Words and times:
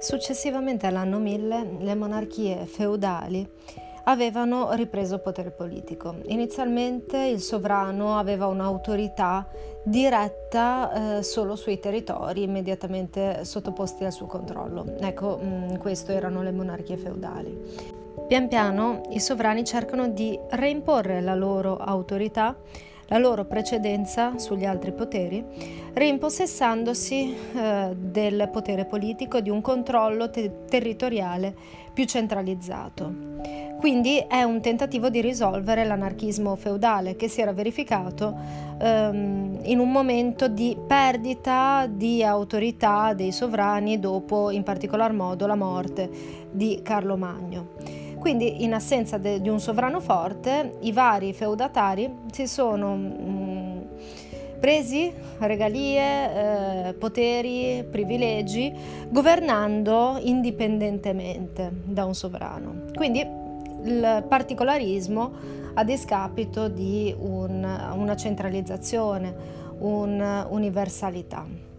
Successivamente 0.00 0.86
all'anno 0.86 1.18
1000 1.18 1.76
le 1.80 1.94
monarchie 1.94 2.64
feudali 2.64 3.46
avevano 4.04 4.72
ripreso 4.72 5.18
potere 5.18 5.50
politico. 5.50 6.16
Inizialmente 6.28 7.18
il 7.18 7.40
sovrano 7.40 8.16
aveva 8.16 8.46
un'autorità 8.46 9.46
diretta 9.84 11.18
eh, 11.18 11.22
solo 11.22 11.54
sui 11.54 11.78
territori 11.78 12.44
immediatamente 12.44 13.44
sottoposti 13.44 14.04
al 14.04 14.12
suo 14.12 14.24
controllo. 14.24 14.96
Ecco, 15.00 15.38
mm, 15.42 15.76
queste 15.76 16.14
erano 16.14 16.42
le 16.42 16.52
monarchie 16.52 16.96
feudali. 16.96 17.98
Pian 18.26 18.48
piano 18.48 19.02
i 19.10 19.20
sovrani 19.20 19.64
cercano 19.64 20.08
di 20.08 20.38
reimporre 20.48 21.20
la 21.20 21.34
loro 21.34 21.76
autorità 21.76 22.56
la 23.10 23.18
loro 23.18 23.44
precedenza 23.44 24.38
sugli 24.38 24.64
altri 24.64 24.92
poteri, 24.92 25.44
rimpossessandosi 25.94 27.34
eh, 27.54 27.94
del 27.96 28.48
potere 28.52 28.84
politico 28.84 29.38
e 29.38 29.42
di 29.42 29.50
un 29.50 29.60
controllo 29.60 30.30
te- 30.30 30.64
territoriale 30.68 31.54
più 31.92 32.04
centralizzato. 32.04 33.28
Quindi 33.78 34.22
è 34.28 34.42
un 34.42 34.60
tentativo 34.60 35.08
di 35.08 35.20
risolvere 35.20 35.84
l'anarchismo 35.84 36.54
feudale 36.54 37.16
che 37.16 37.28
si 37.28 37.40
era 37.40 37.52
verificato 37.52 38.36
ehm, 38.78 39.60
in 39.62 39.78
un 39.78 39.90
momento 39.90 40.48
di 40.48 40.76
perdita 40.86 41.88
di 41.90 42.22
autorità 42.22 43.14
dei 43.14 43.32
sovrani 43.32 43.98
dopo 43.98 44.50
in 44.50 44.62
particolar 44.62 45.12
modo 45.12 45.46
la 45.46 45.56
morte 45.56 46.10
di 46.50 46.80
Carlo 46.82 47.16
Magno. 47.16 47.99
Quindi 48.20 48.62
in 48.62 48.74
assenza 48.74 49.16
de, 49.16 49.40
di 49.40 49.48
un 49.48 49.58
sovrano 49.58 49.98
forte, 49.98 50.76
i 50.80 50.92
vari 50.92 51.32
feudatari 51.32 52.08
si 52.30 52.46
sono 52.46 52.94
mh, 52.94 53.14
mm, 53.22 53.78
presi 54.60 55.10
regalie, 55.38 56.88
eh, 56.88 56.92
poteri, 56.92 57.82
privilegi, 57.90 58.72
governando 59.08 60.18
indipendentemente 60.20 61.72
da 61.82 62.04
un 62.04 62.14
sovrano. 62.14 62.82
Quindi 62.94 63.26
il 63.84 64.24
particolarismo 64.28 65.32
a 65.74 65.82
discapito 65.82 66.68
di 66.68 67.14
un, 67.18 67.66
una 67.94 68.16
centralizzazione, 68.16 69.34
un'universalità. 69.78 71.69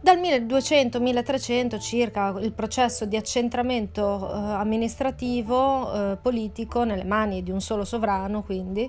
Dal 0.00 0.16
1200-1300 0.18 1.80
circa 1.80 2.32
il 2.38 2.52
processo 2.52 3.04
di 3.04 3.16
accentramento 3.16 4.30
eh, 4.30 4.32
amministrativo 4.32 5.92
eh, 6.12 6.16
politico 6.22 6.84
nelle 6.84 7.02
mani 7.02 7.42
di 7.42 7.50
un 7.50 7.60
solo 7.60 7.84
sovrano, 7.84 8.44
quindi 8.44 8.88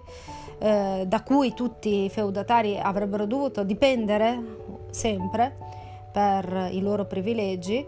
eh, 0.60 1.06
da 1.08 1.24
cui 1.24 1.56
tutti 1.56 2.04
i 2.04 2.10
feudatari 2.10 2.78
avrebbero 2.80 3.26
dovuto 3.26 3.64
dipendere 3.64 4.40
sempre 4.92 5.56
per 6.12 6.70
i 6.72 6.80
loro 6.80 7.06
privilegi, 7.06 7.84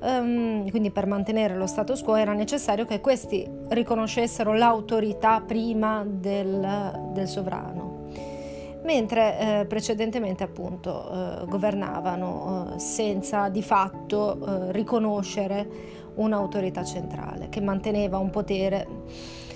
um, 0.00 0.68
quindi 0.70 0.90
per 0.90 1.06
mantenere 1.06 1.56
lo 1.56 1.66
status 1.66 2.02
quo 2.02 2.14
era 2.16 2.32
necessario 2.32 2.86
che 2.86 3.00
questi 3.00 3.46
riconoscessero 3.68 4.54
l'autorità 4.54 5.40
prima 5.40 6.04
del, 6.06 7.10
del 7.12 7.28
sovrano 7.28 7.95
mentre 8.86 9.38
eh, 9.38 9.66
precedentemente 9.66 10.44
appunto 10.44 11.10
eh, 11.10 11.46
governavano 11.46 12.74
eh, 12.74 12.78
senza 12.78 13.48
di 13.50 13.60
fatto 13.60 14.38
eh, 14.38 14.72
riconoscere 14.72 15.94
un'autorità 16.14 16.84
centrale 16.84 17.48
che 17.50 17.60
manteneva 17.60 18.16
un 18.16 18.30
potere 18.30 18.86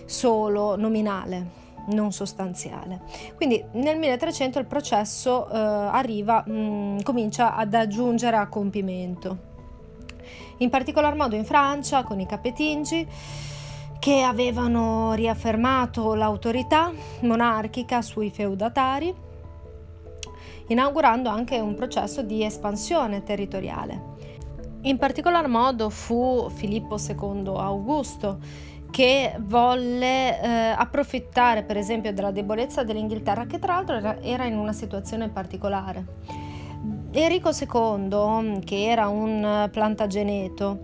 solo 0.04 0.76
nominale, 0.76 1.58
non 1.86 2.12
sostanziale. 2.12 3.02
Quindi 3.36 3.64
nel 3.74 3.96
1300 3.96 4.58
il 4.58 4.66
processo 4.66 5.48
eh, 5.48 5.56
arriva, 5.56 6.42
mh, 6.44 6.52
mm, 6.52 6.98
comincia 7.02 7.54
ad 7.54 7.72
aggiungere 7.72 8.36
a 8.36 8.48
compimento. 8.48 9.48
In 10.58 10.68
particolar 10.68 11.14
modo 11.14 11.36
in 11.36 11.44
Francia 11.44 12.02
con 12.02 12.20
i 12.20 12.26
capetingi 12.26 13.06
che 14.00 14.22
avevano 14.22 15.12
riaffermato 15.12 16.14
l'autorità 16.14 16.90
monarchica 17.20 18.00
sui 18.00 18.30
feudatari, 18.30 19.14
inaugurando 20.68 21.28
anche 21.28 21.60
un 21.60 21.74
processo 21.74 22.22
di 22.22 22.42
espansione 22.42 23.22
territoriale. 23.22 24.08
In 24.82 24.96
particolar 24.96 25.46
modo 25.48 25.90
fu 25.90 26.48
Filippo 26.48 26.96
II 26.96 27.48
Augusto 27.48 28.38
che 28.90 29.34
volle 29.38 30.40
eh, 30.40 30.48
approfittare 30.48 31.62
per 31.62 31.76
esempio 31.76 32.12
della 32.14 32.30
debolezza 32.30 32.82
dell'Inghilterra, 32.82 33.44
che 33.44 33.58
tra 33.58 33.74
l'altro 33.74 33.96
era, 33.96 34.20
era 34.22 34.46
in 34.46 34.56
una 34.56 34.72
situazione 34.72 35.28
particolare. 35.28 36.48
Enrico 37.12 37.50
II, 37.50 38.60
che 38.64 38.84
era 38.86 39.08
un 39.08 39.68
plantageneto, 39.70 40.80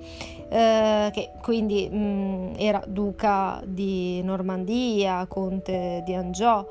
eh, 0.56 1.10
che 1.12 1.32
quindi 1.42 1.86
mh, 1.90 1.96
mm, 1.96 2.52
era 2.56 2.82
duca 2.86 3.60
di 3.64 4.22
Normandia, 4.22 5.26
conte 5.26 6.02
di 6.02 6.14
Angiò, 6.14 6.66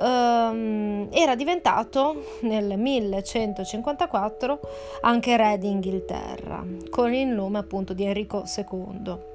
ehm, 0.00 1.08
era 1.12 1.36
diventato 1.36 2.24
nel 2.40 2.76
1154 2.76 4.60
anche 5.02 5.36
re 5.36 5.58
d'Inghilterra, 5.58 6.64
con 6.90 7.14
il 7.14 7.28
nome 7.28 7.58
appunto 7.58 7.92
di 7.92 8.04
Enrico 8.04 8.42
II. 8.44 9.29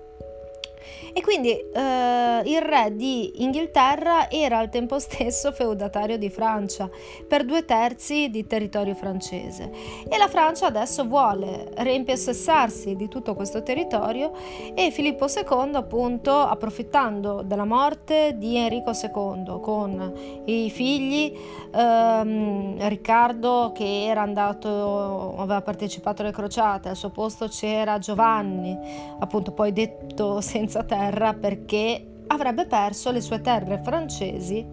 E 1.13 1.21
quindi 1.21 1.51
eh, 1.51 2.41
il 2.45 2.61
re 2.61 2.95
di 2.95 3.43
Inghilterra 3.43 4.29
era 4.29 4.57
al 4.57 4.69
tempo 4.69 4.99
stesso 4.99 5.51
feudatario 5.51 6.17
di 6.17 6.29
Francia 6.29 6.89
per 7.27 7.45
due 7.45 7.65
terzi 7.65 8.29
di 8.29 8.45
territorio 8.47 8.95
francese. 8.95 9.71
E 10.07 10.17
la 10.17 10.27
Francia 10.27 10.67
adesso 10.67 11.05
vuole 11.05 11.71
reimpossessarsi 11.75 12.95
di 12.95 13.07
tutto 13.07 13.33
questo 13.33 13.63
territorio 13.63 14.31
e 14.73 14.91
Filippo 14.91 15.25
II 15.25 15.75
appunto 15.75 16.31
approfittando 16.31 17.41
della 17.43 17.65
morte 17.65 18.35
di 18.37 18.57
Enrico 18.57 18.91
II 18.91 19.59
con 19.61 20.13
i 20.45 20.69
figli 20.69 21.37
ehm, 21.73 22.87
Riccardo 22.87 23.71
che 23.73 24.05
era 24.05 24.21
andato 24.21 25.35
aveva 25.37 25.61
partecipato 25.61 26.21
alle 26.21 26.31
crociate 26.31 26.89
al 26.89 26.95
suo 26.95 27.09
posto 27.09 27.47
c'era 27.47 27.97
Giovanni 27.99 28.77
appunto 29.19 29.51
poi 29.51 29.71
detto 29.71 30.41
senza 30.45 30.74
terra 30.83 31.05
terra 31.15 31.33
perché 31.33 32.05
avrebbe 32.27 32.65
perso 32.65 33.11
le 33.11 33.21
sue 33.21 33.41
terre 33.41 33.79
francesi 33.83 34.65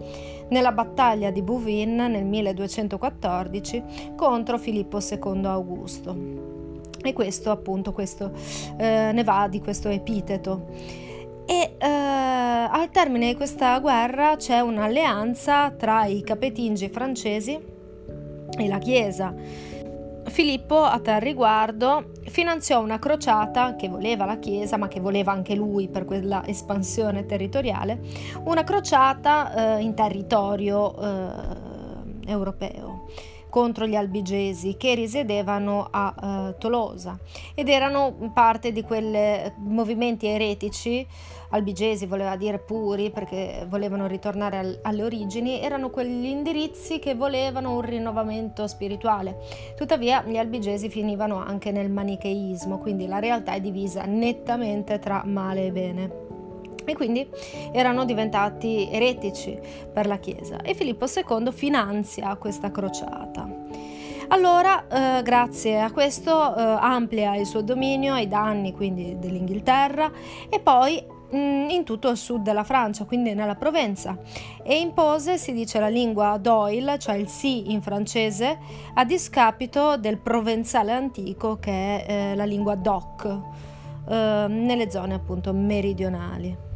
nella 0.48 0.72
battaglia 0.72 1.30
di 1.30 1.42
Bouvines 1.42 2.10
nel 2.10 2.24
1214 2.24 3.82
contro 4.16 4.58
Filippo 4.58 4.98
II 4.98 5.44
Augusto. 5.44 6.50
E 7.02 7.12
questo 7.12 7.50
appunto 7.50 7.92
questo, 7.92 8.32
eh, 8.76 9.10
ne 9.12 9.24
va 9.24 9.48
di 9.48 9.60
questo 9.60 9.88
epiteto. 9.88 10.68
E 11.46 11.74
eh, 11.78 11.86
al 11.86 12.90
termine 12.90 13.28
di 13.28 13.34
questa 13.34 13.78
guerra 13.80 14.36
c'è 14.36 14.60
un'alleanza 14.60 15.70
tra 15.72 16.04
i 16.04 16.22
capetingi 16.22 16.88
francesi 16.88 17.58
e 18.56 18.68
la 18.68 18.78
Chiesa 18.78 19.34
Filippo, 20.32 20.82
a 20.82 20.98
tal 20.98 21.20
riguardo, 21.20 22.12
finanziò 22.24 22.80
una 22.80 22.98
crociata 22.98 23.76
che 23.76 23.90
voleva 23.90 24.24
la 24.24 24.38
Chiesa, 24.38 24.78
ma 24.78 24.88
che 24.88 24.98
voleva 24.98 25.30
anche 25.30 25.54
lui 25.54 25.88
per 25.88 26.06
quella 26.06 26.42
espansione 26.46 27.26
territoriale, 27.26 28.00
una 28.44 28.64
crociata 28.64 29.76
eh, 29.76 29.82
in 29.82 29.94
territorio 29.94 30.96
eh, 30.98 32.30
europeo 32.30 33.08
contro 33.52 33.86
gli 33.86 33.94
albigesi 33.94 34.78
che 34.78 34.94
risiedevano 34.94 35.86
a 35.90 36.14
uh, 36.18 36.58
Tolosa 36.58 37.18
ed 37.54 37.68
erano 37.68 38.32
parte 38.32 38.72
di 38.72 38.80
quei 38.82 39.52
movimenti 39.58 40.26
eretici, 40.26 41.06
albigesi 41.50 42.06
voleva 42.06 42.34
dire 42.36 42.58
puri 42.58 43.10
perché 43.10 43.66
volevano 43.68 44.06
ritornare 44.06 44.56
al, 44.56 44.78
alle 44.80 45.02
origini, 45.02 45.60
erano 45.60 45.90
quegli 45.90 46.24
indirizzi 46.24 46.98
che 46.98 47.14
volevano 47.14 47.74
un 47.74 47.82
rinnovamento 47.82 48.66
spirituale. 48.66 49.36
Tuttavia 49.76 50.24
gli 50.24 50.38
albigesi 50.38 50.88
finivano 50.88 51.36
anche 51.36 51.72
nel 51.72 51.90
manicheismo, 51.90 52.78
quindi 52.78 53.06
la 53.06 53.18
realtà 53.18 53.52
è 53.52 53.60
divisa 53.60 54.04
nettamente 54.06 54.98
tra 54.98 55.24
male 55.26 55.66
e 55.66 55.72
bene 55.72 56.32
e 56.84 56.94
quindi 56.94 57.28
erano 57.72 58.04
diventati 58.04 58.88
eretici 58.90 59.58
per 59.92 60.06
la 60.06 60.18
Chiesa 60.18 60.60
e 60.62 60.74
Filippo 60.74 61.06
II 61.06 61.52
finanzia 61.52 62.34
questa 62.36 62.70
crociata. 62.70 63.48
Allora, 64.28 64.86
eh, 64.88 65.22
grazie 65.22 65.80
a 65.80 65.90
questo, 65.90 66.56
eh, 66.56 66.60
amplia 66.80 67.36
il 67.36 67.44
suo 67.44 67.60
dominio 67.60 68.14
ai 68.14 68.28
danni 68.28 68.72
quindi 68.72 69.18
dell'Inghilterra 69.18 70.10
e 70.48 70.58
poi 70.58 71.04
mh, 71.32 71.36
mm, 71.36 71.70
in 71.70 71.84
tutto 71.84 72.08
il 72.08 72.16
sud 72.16 72.42
della 72.42 72.64
Francia, 72.64 73.04
quindi 73.04 73.34
nella 73.34 73.56
Provenza, 73.56 74.16
e 74.62 74.78
impose, 74.78 75.38
si 75.38 75.52
dice, 75.52 75.78
la 75.80 75.88
lingua 75.88 76.38
d'oil, 76.38 76.96
cioè 76.98 77.16
il 77.16 77.28
sì 77.28 77.72
in 77.72 77.82
francese, 77.82 78.58
a 78.94 79.04
discapito 79.04 79.96
del 79.96 80.18
provenzale 80.18 80.92
antico 80.92 81.58
che 81.58 82.04
è 82.04 82.30
eh, 82.32 82.34
la 82.34 82.44
lingua 82.44 82.74
doc, 82.74 83.26
eh, 84.08 84.46
nelle 84.48 84.90
zone 84.90 85.14
appunto 85.14 85.52
meridionali. 85.52 86.70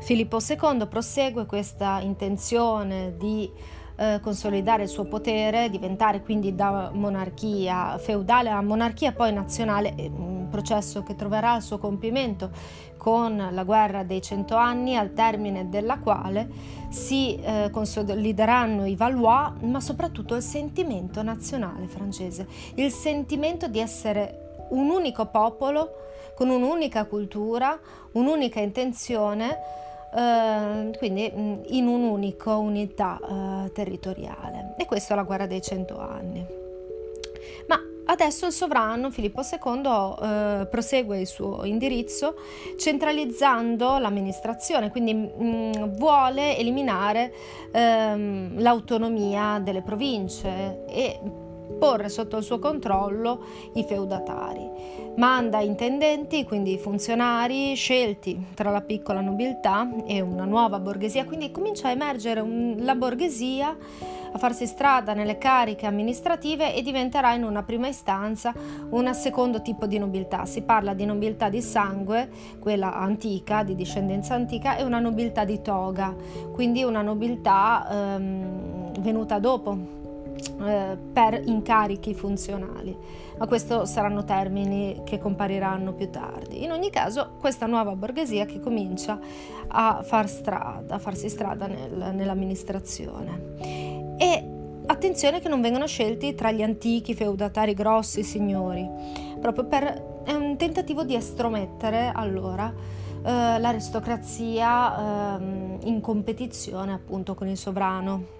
Filippo 0.00 0.38
II 0.38 0.86
prosegue 0.86 1.46
questa 1.46 2.00
intenzione 2.00 3.16
di 3.16 3.50
eh, 3.96 4.18
consolidare 4.22 4.84
il 4.84 4.88
suo 4.88 5.04
potere, 5.04 5.68
diventare 5.68 6.22
quindi 6.22 6.54
da 6.54 6.90
monarchia 6.92 7.98
feudale 7.98 8.48
a 8.48 8.62
monarchia 8.62 9.12
poi 9.12 9.30
nazionale, 9.32 9.94
un 9.98 10.48
processo 10.50 11.02
che 11.02 11.14
troverà 11.14 11.56
il 11.56 11.62
suo 11.62 11.78
compimento 11.78 12.50
con 12.96 13.48
la 13.50 13.62
guerra 13.62 14.02
dei 14.02 14.22
cento 14.22 14.56
anni, 14.56 14.96
al 14.96 15.12
termine 15.12 15.68
della 15.68 15.98
quale 15.98 16.48
si 16.88 17.36
eh, 17.36 17.68
consolideranno 17.70 18.86
i 18.86 18.96
Valois, 18.96 19.52
ma 19.60 19.80
soprattutto 19.80 20.34
il 20.34 20.42
sentimento 20.42 21.22
nazionale 21.22 21.86
francese, 21.86 22.46
il 22.76 22.90
sentimento 22.90 23.68
di 23.68 23.78
essere 23.80 24.64
un 24.70 24.88
unico 24.88 25.26
popolo 25.26 25.90
con 26.34 26.48
un'unica 26.48 27.04
cultura, 27.04 27.78
un'unica 28.12 28.60
intenzione 28.60 29.58
Uh, 30.12 30.90
quindi 30.98 31.32
mm, 31.32 31.60
in 31.68 31.86
un'unica 31.86 32.56
unità 32.56 33.18
uh, 33.20 33.70
territoriale. 33.72 34.74
E 34.76 34.84
questa 34.84 35.14
è 35.14 35.16
la 35.16 35.22
guerra 35.22 35.46
dei 35.46 35.62
cento 35.62 36.00
anni. 36.00 36.44
Ma 37.68 37.80
adesso 38.06 38.46
il 38.46 38.52
sovrano 38.52 39.10
Filippo 39.10 39.42
II 39.42 39.86
uh, 39.86 40.68
prosegue 40.68 41.20
il 41.20 41.26
suo 41.26 41.64
indirizzo 41.64 42.34
centralizzando 42.76 43.98
l'amministrazione, 43.98 44.90
quindi 44.90 45.14
mh, 45.14 45.32
mm, 45.42 45.72
vuole 45.96 46.56
eliminare 46.56 47.32
um, 47.72 48.60
l'autonomia 48.60 49.60
delle 49.62 49.82
province 49.82 50.84
e 50.88 51.20
porre 51.78 52.08
sotto 52.08 52.36
il 52.36 52.42
suo 52.42 52.58
controllo 52.58 53.44
i 53.74 53.84
feudatari. 53.84 54.68
Manda 55.16 55.60
intendenti, 55.60 56.44
quindi 56.44 56.78
funzionari 56.78 57.74
scelti 57.74 58.46
tra 58.54 58.70
la 58.70 58.80
piccola 58.80 59.20
nobiltà 59.20 59.88
e 60.06 60.20
una 60.20 60.44
nuova 60.44 60.78
borghesia, 60.78 61.24
quindi 61.24 61.50
comincia 61.50 61.88
a 61.88 61.90
emergere 61.90 62.40
un, 62.40 62.76
la 62.78 62.94
borghesia 62.94 63.76
a 64.32 64.38
farsi 64.38 64.66
strada 64.66 65.12
nelle 65.12 65.38
cariche 65.38 65.86
amministrative 65.86 66.74
e 66.74 66.82
diventerà 66.82 67.34
in 67.34 67.42
una 67.42 67.62
prima 67.62 67.88
istanza 67.88 68.54
un 68.90 69.12
secondo 69.12 69.60
tipo 69.60 69.86
di 69.86 69.98
nobiltà. 69.98 70.44
Si 70.46 70.62
parla 70.62 70.94
di 70.94 71.04
nobiltà 71.04 71.48
di 71.48 71.60
sangue, 71.60 72.28
quella 72.58 72.94
antica, 72.94 73.62
di 73.64 73.74
discendenza 73.74 74.34
antica, 74.34 74.76
e 74.76 74.84
una 74.84 75.00
nobiltà 75.00 75.44
di 75.44 75.60
toga, 75.60 76.14
quindi 76.52 76.82
una 76.84 77.02
nobiltà 77.02 77.88
ehm, 77.90 79.00
venuta 79.00 79.38
dopo 79.38 79.98
eh, 80.62 80.96
per 81.12 81.40
incarichi 81.44 82.14
funzionali, 82.14 82.96
ma 83.38 83.46
questi 83.46 83.86
saranno 83.86 84.24
termini 84.24 85.02
che 85.04 85.18
compariranno 85.18 85.92
più 85.92 86.10
tardi. 86.10 86.62
In 86.62 86.72
ogni 86.72 86.90
caso, 86.90 87.36
questa 87.38 87.66
nuova 87.66 87.94
borghesia 87.94 88.44
che 88.46 88.60
comincia 88.60 89.18
a 89.68 90.02
far 90.02 90.28
strada, 90.28 90.94
a 90.94 90.98
farsi 90.98 91.28
strada 91.28 91.66
nel, 91.66 92.14
nell'amministrazione. 92.14 93.58
E 94.18 94.44
attenzione 94.86 95.40
che 95.40 95.48
non 95.48 95.60
vengano 95.60 95.86
scelti 95.86 96.34
tra 96.34 96.50
gli 96.50 96.62
antichi 96.62 97.14
feudatari 97.14 97.74
grossi 97.74 98.22
signori, 98.22 98.88
proprio 99.40 99.64
per 99.64 100.08
è 100.22 100.34
un 100.34 100.56
tentativo 100.56 101.02
di 101.02 101.14
estromettere 101.14 102.12
allora 102.14 102.72
eh, 103.22 103.58
l'aristocrazia 103.58 105.38
eh, 105.38 105.78
in 105.84 106.00
competizione 106.00 106.92
appunto 106.92 107.34
con 107.34 107.48
il 107.48 107.56
sovrano 107.56 108.38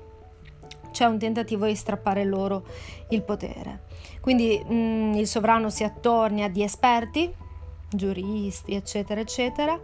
c'è 0.91 1.05
un 1.05 1.19
tentativo 1.19 1.67
di 1.67 1.75
strappare 1.75 2.25
loro 2.25 2.65
il 3.11 3.23
potere. 3.23 3.89
Quindi 4.21 4.63
mh, 4.65 4.75
mm, 4.75 5.15
il 5.15 5.27
sovrano 5.27 5.71
si 5.71 5.85
attornia 5.85 6.49
di 6.49 6.63
esperti, 6.63 7.33
giuristi, 7.89 8.75
eccetera, 8.75 9.21
eccetera, 9.21 9.79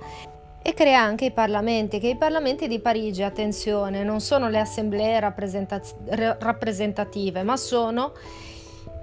e 0.62 0.74
crea 0.74 1.00
anche 1.00 1.26
i 1.26 1.30
parlamenti, 1.30 2.00
che 2.00 2.08
i 2.08 2.16
parlamenti 2.16 2.66
di 2.66 2.80
Parigi, 2.80 3.22
attenzione, 3.22 4.02
non 4.02 4.20
sono 4.20 4.48
le 4.48 4.58
assemblee 4.58 5.20
rappresentative, 5.20 7.44
ma 7.44 7.56
sono 7.56 8.12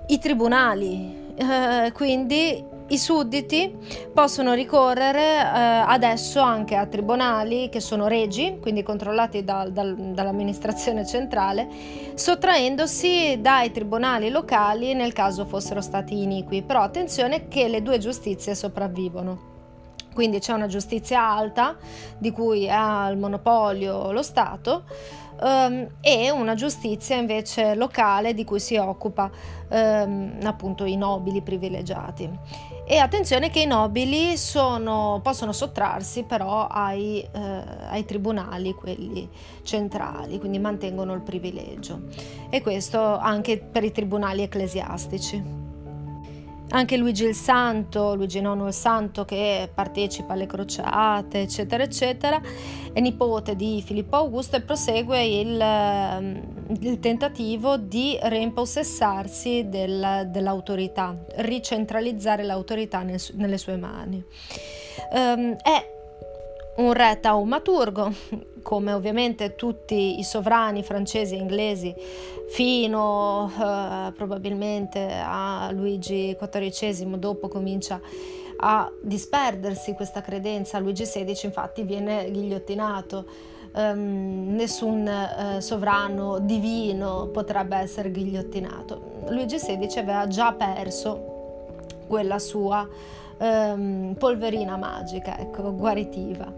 i 0.08 0.20
tribunali. 0.20 1.22
Eh, 1.36 1.92
quindi 1.94 2.73
i 2.94 2.98
sudditi 3.00 3.76
possono 4.14 4.54
ricorrere 4.54 5.20
eh, 5.20 5.42
adesso 5.42 6.40
anche 6.42 6.76
a 6.76 6.86
tribunali 6.86 7.68
che 7.70 7.80
sono 7.80 8.08
regi, 8.08 8.60
quindi 8.62 8.84
controllati 8.84 9.44
da, 9.44 9.68
da, 9.68 9.84
dall'amministrazione 9.84 11.04
centrale, 11.04 11.68
sottraendosi 12.14 13.40
dai 13.42 13.72
tribunali 13.72 14.30
locali 14.30 14.94
nel 14.94 15.12
caso 15.12 15.46
fossero 15.46 15.82
stati 15.82 16.22
iniqui. 16.22 16.62
Però 16.62 16.82
attenzione 16.82 17.48
che 17.48 17.68
le 17.68 17.82
due 17.82 17.98
giustizie 17.98 18.54
sopravvivono. 18.54 19.52
Quindi 20.14 20.38
c'è 20.38 20.54
una 20.54 20.68
giustizia 20.68 21.28
alta 21.28 21.76
di 22.20 22.30
cui 22.30 22.70
ha 22.70 23.10
il 23.10 23.18
monopolio 23.18 24.12
lo 24.12 24.22
Stato 24.22 24.84
um, 25.42 25.88
e 26.00 26.30
una 26.30 26.54
giustizia 26.54 27.16
invece 27.16 27.74
locale 27.74 28.36
di 28.36 28.44
cui 28.44 28.60
si 28.60 28.76
occupa 28.76 29.32
um, 29.70 30.38
appunto 30.44 30.86
i 30.86 30.96
nobili 30.96 31.42
privilegiati. 31.42 32.30
E 32.86 32.98
attenzione 32.98 33.50
che 33.50 33.62
i 33.62 33.66
nobili 33.66 34.36
sono, 34.36 35.22
possono 35.24 35.54
sottrarsi 35.54 36.24
però 36.24 36.68
ai, 36.68 37.22
eh, 37.22 37.40
ai, 37.90 38.04
tribunali, 38.04 38.74
quelli 38.74 39.30
centrali, 39.64 40.38
quindi 40.38 40.60
mantengono 40.60 41.14
il 41.14 41.22
privilegio. 41.22 42.02
E 42.50 42.62
questo 42.62 43.00
anche 43.18 43.58
per 43.58 43.86
i 43.86 43.92
tribunali 43.92 44.42
ecclesiastici. 44.42 45.63
Anche 46.76 46.98
Luigi 46.98 47.26
il 47.26 47.36
Santo, 47.36 48.16
Luigi 48.16 48.40
IX 48.40 48.66
il 48.66 48.74
Santo 48.74 49.26
che 49.26 49.70
partecipa 49.72 50.34
alle 50.34 50.48
crociate, 50.48 51.42
eccetera, 51.42 51.84
eccetera, 51.84 52.42
è 52.92 53.00
nipote 53.00 53.56
di 53.56 53.80
Filippo 53.86 54.16
Augusto 54.16 54.56
e 54.56 54.62
prosegue 54.62 55.24
il, 55.24 55.62
ehm, 55.62 56.42
il 56.80 57.00
tentativo 57.00 57.78
di 57.78 58.18
reimpossessarsi 58.20 59.70
del, 59.70 60.30
dell'autorità, 60.32 61.16
ricentralizzare 61.36 62.42
l'autorità 62.42 63.04
nel, 63.04 63.22
nelle 63.34 63.60
sue 63.60 63.78
mani. 63.78 64.24
Um, 65.12 65.56
è 65.58 65.92
un 66.78 66.92
re 66.92 67.20
taumaturgo, 67.20 68.12
come 68.64 68.94
ovviamente 68.94 69.56
tutti 69.56 70.18
i 70.18 70.24
sovrani 70.24 70.82
francesi 70.82 71.36
e 71.36 71.38
inglesi 71.38 71.94
fino 72.48 73.52
eh, 73.52 74.12
probabilmente 74.14 75.22
a 75.24 75.70
Luigi 75.72 76.36
XIV, 76.40 77.16
dopo 77.18 77.48
comincia 77.48 78.02
a 78.58 78.92
disperdersi 79.02 79.94
questa 79.94 80.22
credenza. 80.22 80.80
Luigi 80.80 81.04
XVI 81.04 81.38
infatti 81.44 81.84
viene 81.84 82.32
ghigliottinato. 82.32 83.52
Um, 83.76 84.54
nessun 84.54 85.08
uh, 85.08 85.60
sovrano 85.60 86.38
divino 86.38 87.30
potrebbe 87.30 87.76
essere 87.78 88.12
ghigliottinato. 88.12 89.26
Luigi 89.30 89.58
XVI 89.58 89.98
aveva 89.98 90.28
già 90.28 90.54
perso 90.54 91.66
quella 92.06 92.38
sua 92.38 92.88
ehm, 93.44 94.16
polverina 94.18 94.78
magica, 94.78 95.38
ecco, 95.38 95.76
guaritiva. 95.76 96.52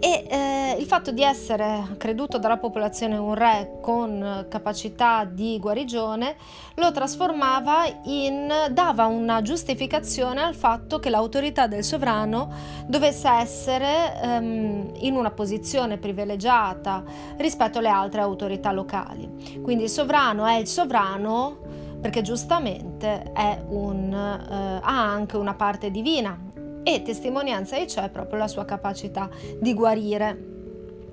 E 0.00 0.26
eh, 0.28 0.76
il 0.78 0.86
fatto 0.86 1.10
di 1.10 1.22
essere 1.22 1.94
creduto 1.98 2.38
dalla 2.38 2.56
popolazione 2.56 3.16
un 3.16 3.34
re 3.34 3.78
con 3.82 4.46
capacità 4.48 5.24
di 5.24 5.58
guarigione 5.60 6.36
lo 6.76 6.90
trasformava 6.90 7.84
in 8.04 8.50
dava 8.70 9.06
una 9.06 9.42
giustificazione 9.42 10.42
al 10.42 10.54
fatto 10.54 10.98
che 10.98 11.10
l'autorità 11.10 11.66
del 11.66 11.84
sovrano 11.84 12.50
dovesse 12.86 13.28
essere 13.28 14.20
ehm, 14.20 14.92
in 15.00 15.14
una 15.14 15.30
posizione 15.30 15.98
privilegiata 15.98 17.02
rispetto 17.36 17.78
alle 17.78 17.88
altre 17.88 18.22
autorità 18.22 18.72
locali. 18.72 19.60
Quindi 19.62 19.84
il 19.84 19.90
sovrano 19.90 20.46
è 20.46 20.56
il 20.56 20.66
sovrano 20.66 21.63
perché 22.04 22.20
giustamente 22.20 23.32
un, 23.68 24.12
eh, 24.12 24.80
ha 24.82 25.10
anche 25.10 25.38
una 25.38 25.54
parte 25.54 25.90
divina 25.90 26.38
e 26.82 27.00
testimonianza 27.00 27.78
di 27.78 27.88
ciò 27.88 28.02
è 28.02 28.10
proprio 28.10 28.40
la 28.40 28.46
sua 28.46 28.66
capacità 28.66 29.30
di 29.58 29.72
guarire. 29.72 30.52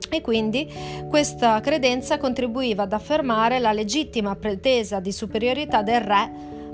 E 0.10 0.20
quindi 0.20 0.70
questa 1.08 1.62
credenza 1.62 2.18
contribuiva 2.18 2.84
ad 2.84 2.92
affermare 2.92 3.60
la 3.60 3.72
legittima 3.72 4.36
pretesa 4.36 5.00
di 5.00 5.14
superiorità 5.14 5.82
del 5.82 6.02
re 6.02 6.32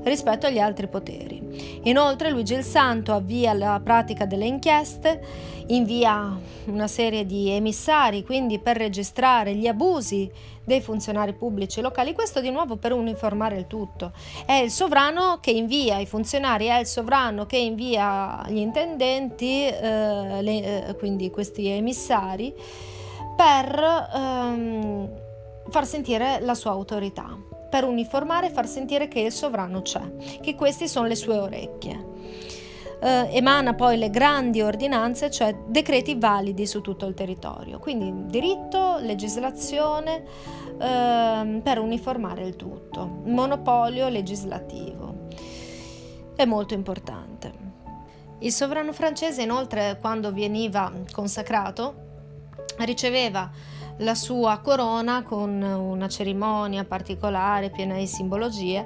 rispetto 0.08 0.48
agli 0.48 0.60
altri 0.60 0.88
poteri. 0.88 1.80
Inoltre 1.84 2.32
Luigi 2.32 2.54
il 2.54 2.64
Santo 2.64 3.14
avvia 3.14 3.54
la 3.54 3.80
pratica 3.84 4.26
delle 4.26 4.46
inchieste, 4.46 5.22
invia 5.68 6.38
una 6.66 6.88
serie 6.88 7.26
di 7.26 7.50
emissari 7.50 8.24
quindi 8.24 8.60
per 8.60 8.78
registrare 8.78 9.54
gli 9.56 9.68
abusi 9.68 10.30
dei 10.68 10.82
funzionari 10.82 11.34
pubblici 11.34 11.80
locali, 11.80 12.14
questo 12.14 12.42
di 12.42 12.50
nuovo 12.50 12.76
per 12.76 12.92
uniformare 12.92 13.56
il 13.56 13.68
tutto. 13.68 14.12
È 14.46 14.52
il 14.52 14.70
sovrano 14.70 15.38
che 15.40 15.52
invia 15.52 15.98
i 15.98 16.06
funzionari, 16.06 16.66
è 16.66 16.80
il 16.80 16.86
sovrano 16.86 17.46
che 17.46 17.56
invia 17.56 18.44
gli 18.50 18.58
intendenti, 18.58 19.66
eh, 19.66 20.42
le, 20.42 20.88
eh, 20.90 20.96
quindi 20.98 21.32
questi 21.32 21.68
emissari, 21.68 22.54
per 23.38 24.10
ehm, 24.14 25.10
far 25.70 25.86
sentire 25.86 26.40
la 26.42 26.54
sua 26.54 26.72
autorità, 26.72 27.30
per 27.70 27.84
uniformare 27.84 28.48
e 28.48 28.52
far 28.52 28.68
sentire 28.68 29.08
che 29.08 29.20
il 29.20 29.32
sovrano 29.32 29.82
c'è, 29.82 30.02
che 30.42 30.56
queste 30.56 30.88
sono 30.88 31.08
le 31.08 31.16
sue 31.16 31.38
orecchie. 31.38 32.06
eh, 33.00 33.30
emana 33.32 33.74
poi 33.74 33.98
le 33.98 34.10
grandi 34.10 34.62
ordinanze, 34.62 35.30
cioè 35.30 35.56
decreti 35.68 36.16
validi 36.16 36.66
su 36.66 36.82
tutto 36.82 37.06
il 37.06 37.14
territorio. 37.14 37.80
Quindi 37.80 38.26
diritto, 38.28 38.98
legislazione 39.00 40.24
eh, 40.80 41.62
per 41.64 41.80
uniformare 41.80 42.46
il 42.46 42.56
tutto, 42.56 43.22
monopolio 43.26 44.10
legislativo. 44.10 45.28
È 46.36 46.46
molto 46.46 46.74
importante. 46.74 47.66
Il 48.40 48.52
sovrano 48.52 48.94
francese 48.94 49.42
inoltre 49.42 49.98
quando 50.00 50.32
veniva 50.32 50.92
consacrato 51.12 52.06
riceveva 52.80 53.50
la 53.98 54.16
sua 54.16 54.60
corona 54.60 55.24
con 55.24 55.62
una 55.62 56.08
cerimonia 56.08 56.84
particolare 56.84 57.70
piena 57.70 57.96
di 57.96 58.08
simbologie, 58.08 58.86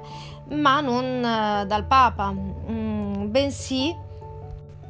ma 0.50 0.80
non 0.80 1.04
eh, 1.04 1.66
dal 1.66 1.84
Papa, 1.84 2.32
mm, 2.32 3.30
bensì 3.30 3.94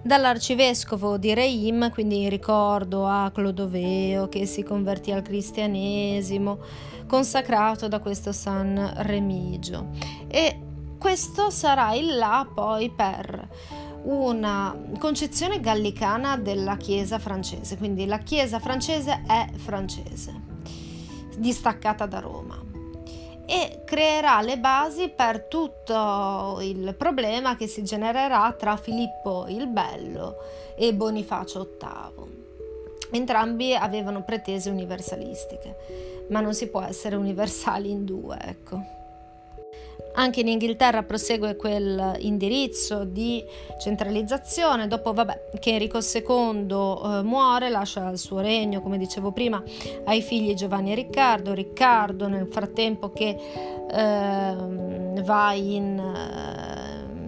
dall'arcivescovo 0.02 1.16
di 1.16 1.32
Reim, 1.32 1.90
quindi 1.90 2.22
in 2.22 2.28
ricordo 2.28 3.06
a 3.06 3.30
Clodoveo 3.32 4.28
che 4.28 4.46
si 4.46 4.62
convertì 4.62 5.12
al 5.12 5.22
cristianesimo, 5.22 6.58
consacrato 7.06 7.88
da 7.88 8.00
questo 8.00 8.32
San 8.32 8.94
Remigio. 8.96 9.90
E 10.28 10.58
questo 10.98 11.50
sarà 11.50 11.94
il 11.94 12.16
là 12.16 12.46
poi 12.52 12.90
per 12.90 13.48
una 14.04 14.76
concezione 14.98 15.60
gallicana 15.60 16.36
della 16.36 16.76
Chiesa 16.76 17.18
francese, 17.18 17.76
quindi 17.76 18.06
la 18.06 18.18
Chiesa 18.18 18.58
francese 18.58 19.22
è 19.26 19.48
francese, 19.56 20.34
distaccata 21.36 22.06
da 22.06 22.18
Roma 22.20 22.72
e 23.44 23.82
creerà 23.84 24.40
le 24.40 24.58
basi 24.58 25.08
per 25.10 25.42
tutto 25.42 26.58
il 26.62 26.94
problema 26.96 27.56
che 27.56 27.66
si 27.66 27.82
genererà 27.82 28.50
tra 28.52 28.76
Filippo 28.76 29.46
il 29.48 29.66
Bello 29.66 30.36
e 30.76 30.94
Bonifacio 30.94 31.76
VIII. 31.78 32.40
Entrambi 33.10 33.74
avevano 33.74 34.22
pretese 34.22 34.70
universalistiche, 34.70 36.26
ma 36.30 36.40
non 36.40 36.54
si 36.54 36.68
può 36.68 36.80
essere 36.80 37.16
universali 37.16 37.90
in 37.90 38.06
due, 38.06 38.38
ecco. 38.40 39.01
Anche 40.14 40.40
in 40.40 40.48
Inghilterra 40.48 41.02
prosegue 41.04 41.56
quel 41.56 42.16
indirizzo 42.18 43.04
di 43.04 43.42
centralizzazione, 43.80 44.86
dopo 44.86 45.14
vabbè, 45.14 45.50
che 45.58 45.70
Enrico 45.70 46.00
II 46.00 46.66
eh, 46.70 47.22
muore, 47.22 47.70
lascia 47.70 48.10
il 48.10 48.18
suo 48.18 48.40
regno, 48.40 48.82
come 48.82 48.98
dicevo 48.98 49.32
prima, 49.32 49.62
ai 50.04 50.20
figli 50.20 50.52
Giovanni 50.52 50.92
e 50.92 50.96
Riccardo, 50.96 51.54
Riccardo 51.54 52.28
nel 52.28 52.46
frattempo 52.46 53.10
che 53.10 53.36
eh, 53.90 54.54
va 55.22 55.52
in, 55.54 56.02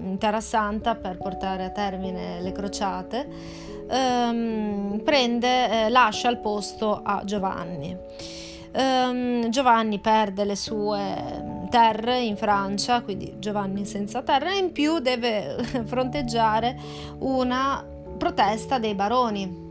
in, 0.05 0.17
Terra 0.19 0.41
Santa 0.43 0.95
per 0.95 1.17
portare 1.17 1.65
a 1.65 1.71
termine 1.71 2.43
le 2.43 2.53
crociate, 2.53 3.29
ehm, 3.89 5.01
prende, 5.03 5.87
eh, 5.87 5.89
lascia 5.89 6.29
il 6.29 6.39
posto 6.39 7.01
a 7.03 7.23
Giovanni. 7.25 7.97
Um, 8.77 9.51
Giovanni 9.51 10.01
perde 10.01 10.45
le 10.45 10.57
sue 10.57 11.67
terre 11.71 12.21
in 12.21 12.37
Francia, 12.37 13.03
quindi 13.03 13.35
Giovanni 13.39 13.85
senza 13.85 14.23
terra, 14.23 14.53
e 14.53 14.59
in 14.59 14.73
più 14.73 14.99
deve 14.99 15.57
fronteggiare 15.87 16.77
una 17.19 17.85
protesta 18.17 18.79
dei 18.79 18.95
baroni 18.95 19.63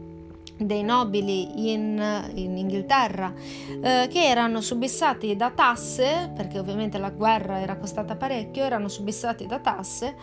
dei 0.57 0.83
nobili 0.83 1.72
in, 1.72 2.29
in 2.36 2.57
Inghilterra 2.57 3.33
eh, 3.81 4.07
che 4.10 4.24
erano 4.24 4.62
subissati 4.62 5.36
da 5.36 5.50
tasse 5.50 6.31
perché 6.36 6.60
ovviamente 6.60 6.98
la 7.00 7.10
guerra 7.10 7.60
era 7.60 7.75
costata 7.77 8.15
parecchio 8.15 8.63
erano 8.63 8.88
subissati 8.88 9.48
da 9.48 9.60
tasse 9.60 10.15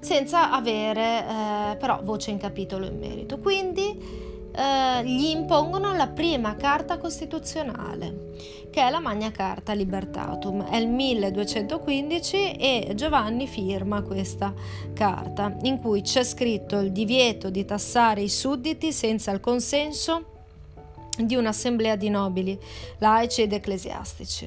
senza 0.00 0.50
avere 0.50 1.24
eh, 1.24 1.76
però 1.76 2.00
voce 2.02 2.30
in 2.30 2.38
capitolo 2.38 2.86
in 2.86 2.98
merito. 2.98 3.38
Quindi 3.38 4.25
eh, 4.56 5.04
gli 5.04 5.26
impongono 5.26 5.94
la 5.94 6.06
prima 6.06 6.56
carta 6.56 6.96
costituzionale, 6.96 8.32
che 8.70 8.80
è 8.80 8.90
la 8.90 9.00
Magna 9.00 9.30
Carta 9.30 9.74
Libertatum. 9.74 10.64
È 10.64 10.76
il 10.76 10.88
1215 10.88 12.52
e 12.52 12.92
Giovanni 12.94 13.46
firma 13.46 14.00
questa 14.00 14.54
carta, 14.94 15.54
in 15.62 15.78
cui 15.78 16.00
c'è 16.00 16.24
scritto 16.24 16.78
il 16.78 16.90
divieto 16.90 17.50
di 17.50 17.66
tassare 17.66 18.22
i 18.22 18.30
sudditi 18.30 18.92
senza 18.92 19.30
il 19.30 19.40
consenso 19.40 20.32
di 21.18 21.34
un'assemblea 21.34 21.96
di 21.96 22.08
nobili, 22.08 22.58
laici 22.98 23.42
ed 23.42 23.52
ecclesiastici. 23.52 24.46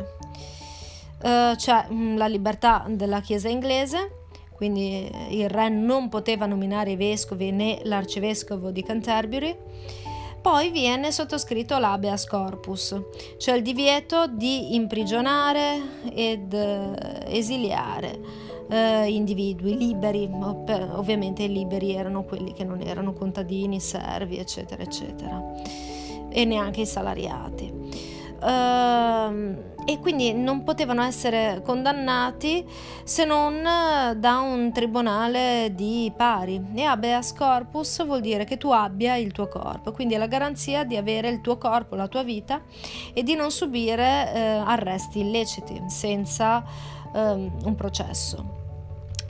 Uh, 1.22 1.54
c'è 1.56 1.88
mh, 1.90 2.18
la 2.18 2.28
libertà 2.28 2.86
della 2.88 3.20
Chiesa 3.20 3.50
inglese, 3.50 4.19
quindi 4.60 5.10
il 5.30 5.48
re 5.48 5.70
non 5.70 6.10
poteva 6.10 6.46
nominare 6.46 6.92
i 6.92 6.96
vescovi 6.98 7.50
né 7.50 7.80
l'arcivescovo 7.84 8.72
di 8.72 8.84
Canterbury. 8.84 9.56
Poi 10.42 10.70
viene 10.70 11.14
sottoscritto 11.14 11.78
l'habeas 11.78 12.26
corpus, 12.26 12.94
cioè 13.38 13.56
il 13.56 13.62
divieto 13.62 14.28
di 14.28 14.76
imprigionare 14.76 15.80
ed 16.14 16.52
eh, 16.52 16.94
esiliare 17.28 18.20
eh, 18.70 19.08
individui 19.08 19.78
liberi, 19.78 20.30
ovviamente 20.30 21.44
i 21.44 21.52
liberi 21.54 21.94
erano 21.94 22.26
quelli 22.26 22.52
che 22.52 22.66
non 22.66 22.82
erano 22.82 23.14
contadini, 23.14 23.80
servi, 23.80 24.40
eccetera, 24.40 24.84
eccetera, 24.84 25.42
e 26.30 26.44
neanche 26.44 26.82
i 26.82 26.86
salariati. 26.86 27.79
Uh, 28.42 29.68
e 29.86 30.00
quindi 30.00 30.34
non 30.34 30.64
potevano 30.64 31.02
essere 31.02 31.62
condannati 31.66 32.64
se 33.04 33.26
non 33.26 33.62
da 33.64 34.40
un 34.40 34.72
tribunale 34.72 35.72
di 35.74 36.12
pari. 36.16 36.64
E 36.76 36.84
habeas 36.84 37.34
corpus 37.34 38.06
vuol 38.06 38.22
dire 38.22 38.46
che 38.46 38.58
tu 38.58 38.70
abbia 38.70 39.16
il 39.16 39.32
tuo 39.32 39.48
corpo, 39.48 39.92
quindi 39.92 40.14
è 40.14 40.18
la 40.18 40.28
garanzia 40.28 40.84
di 40.84 40.96
avere 40.96 41.30
il 41.30 41.42
tuo 41.42 41.58
corpo, 41.58 41.96
la 41.96 42.08
tua 42.08 42.24
vita 42.24 42.62
e 43.14 43.24
di 43.24 43.36
non 43.36 43.52
subire 43.52 44.34
eh, 44.34 44.40
arresti 44.64 45.22
illeciti 45.22 45.82
senza 45.88 46.64
eh, 47.14 47.20
un 47.20 47.76
processo. 47.76 48.59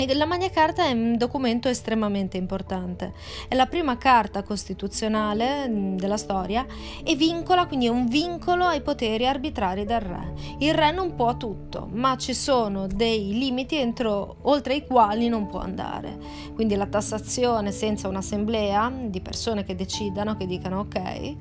La 0.08 0.26
Magna 0.26 0.50
Carta 0.50 0.86
è 0.86 0.92
un 0.94 1.18
documento 1.18 1.68
estremamente 1.68 2.38
importante. 2.38 3.12
È 3.50 3.54
la 3.54 3.66
prima 3.66 3.98
carta 3.98 4.44
costituzionale 4.44 5.68
mm, 5.68 5.98
della 5.98 6.16
storia 6.16 6.66
e 7.04 7.16
vincola, 7.16 7.68
quindi 7.68 7.88
è 7.88 7.90
un 7.90 8.08
vincolo 8.08 8.64
ai 8.64 8.82
poteri 8.82 9.28
arbitrari 9.28 9.84
del 9.84 10.00
re. 10.00 10.34
Il 10.60 10.74
re 10.74 10.92
non 10.92 11.16
può 11.16 11.36
tutto, 11.36 11.90
ma 11.92 12.16
ci 12.16 12.34
sono 12.34 12.88
dei 12.88 13.38
limiti 13.38 13.76
entro, 13.76 14.38
oltre 14.44 14.76
i 14.76 14.86
quali 14.86 15.28
non 15.28 15.48
può 15.48 15.60
andare. 15.60 16.18
Quindi 16.56 16.76
la 16.76 16.88
tassazione 16.88 17.74
senza 17.74 18.08
un'assemblea 18.08 18.90
di 19.04 19.20
persone 19.20 19.66
che 19.66 19.76
decidano, 19.76 20.38
che 20.38 20.46
dicano 20.46 20.80
ok, 20.80 21.36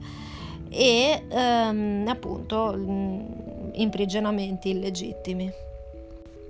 e 0.69 1.23
ehm, 1.29 2.07
appunto 2.09 2.75
mm, 2.77 3.21
imprigionamenti 3.75 4.71
illegittimi. 4.71 5.67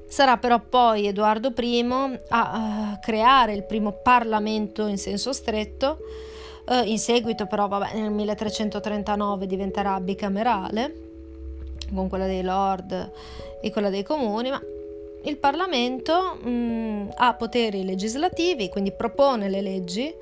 Sarà 0.09 0.39
però 0.39 0.59
poi 0.59 1.07
Edoardo 1.07 1.53
I 1.55 1.87
a 2.29 2.95
uh, 2.95 2.99
creare 3.01 3.53
il 3.53 3.65
primo 3.65 3.93
Parlamento 4.03 4.87
in 4.87 4.97
senso 4.97 5.35
stretto, 5.35 5.99
uh, 6.67 6.87
in 6.87 6.99
seguito 6.99 7.47
però 7.47 7.69
vabbè, 7.69 7.95
nel 7.95 8.11
1339 8.11 9.47
diventerà 9.47 10.01
bicamerale, 10.01 10.95
con 11.95 12.09
quella 12.09 12.27
dei 12.27 12.43
lord 12.43 13.13
e 13.61 13.71
quella 13.71 13.91
dei 13.91 14.03
comuni, 14.03 14.51
ma 14.51 14.61
il 15.25 15.37
Parlamento 15.37 16.39
mh, 16.41 16.49
mm, 16.49 17.09
ha 17.17 17.35
poteri 17.35 17.85
legislativi, 17.85 18.71
quindi 18.71 18.93
propone 18.93 19.51
le 19.51 19.61
leggi, 19.61 20.13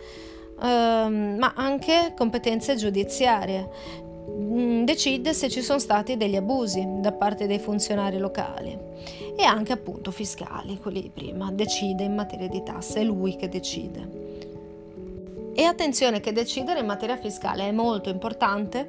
ehm, 0.62 1.37
ma 1.38 1.52
anche 1.55 2.12
competenze 2.16 2.75
giudiziarie, 2.75 3.69
decide 4.85 5.35
se 5.35 5.49
ci 5.49 5.62
sono 5.62 5.78
stati 5.78 6.16
degli 6.16 6.37
abusi 6.37 6.85
da 7.00 7.12
parte 7.12 7.47
dei 7.47 7.59
funzionari 7.59 8.18
locali 8.18 8.76
e 9.37 9.45
anche 9.45 9.73
appunto 9.73 10.11
fiscali, 10.11 10.78
quelli 10.78 11.02
di 11.02 11.11
prima, 11.11 11.50
decide 11.52 12.04
in 12.04 12.14
materia 12.14 12.49
di 12.49 12.62
tasse, 12.62 13.00
è 13.00 13.04
lui 13.04 13.37
che 13.37 13.49
decide. 13.49 14.25
E 15.54 15.62
attenzione 15.62 16.21
che 16.21 16.33
decidere 16.33 16.80
in 16.80 16.87
materia 16.87 17.16
fiscale 17.16 17.68
è 17.68 17.73
molto 17.73 18.09
importante 18.09 18.87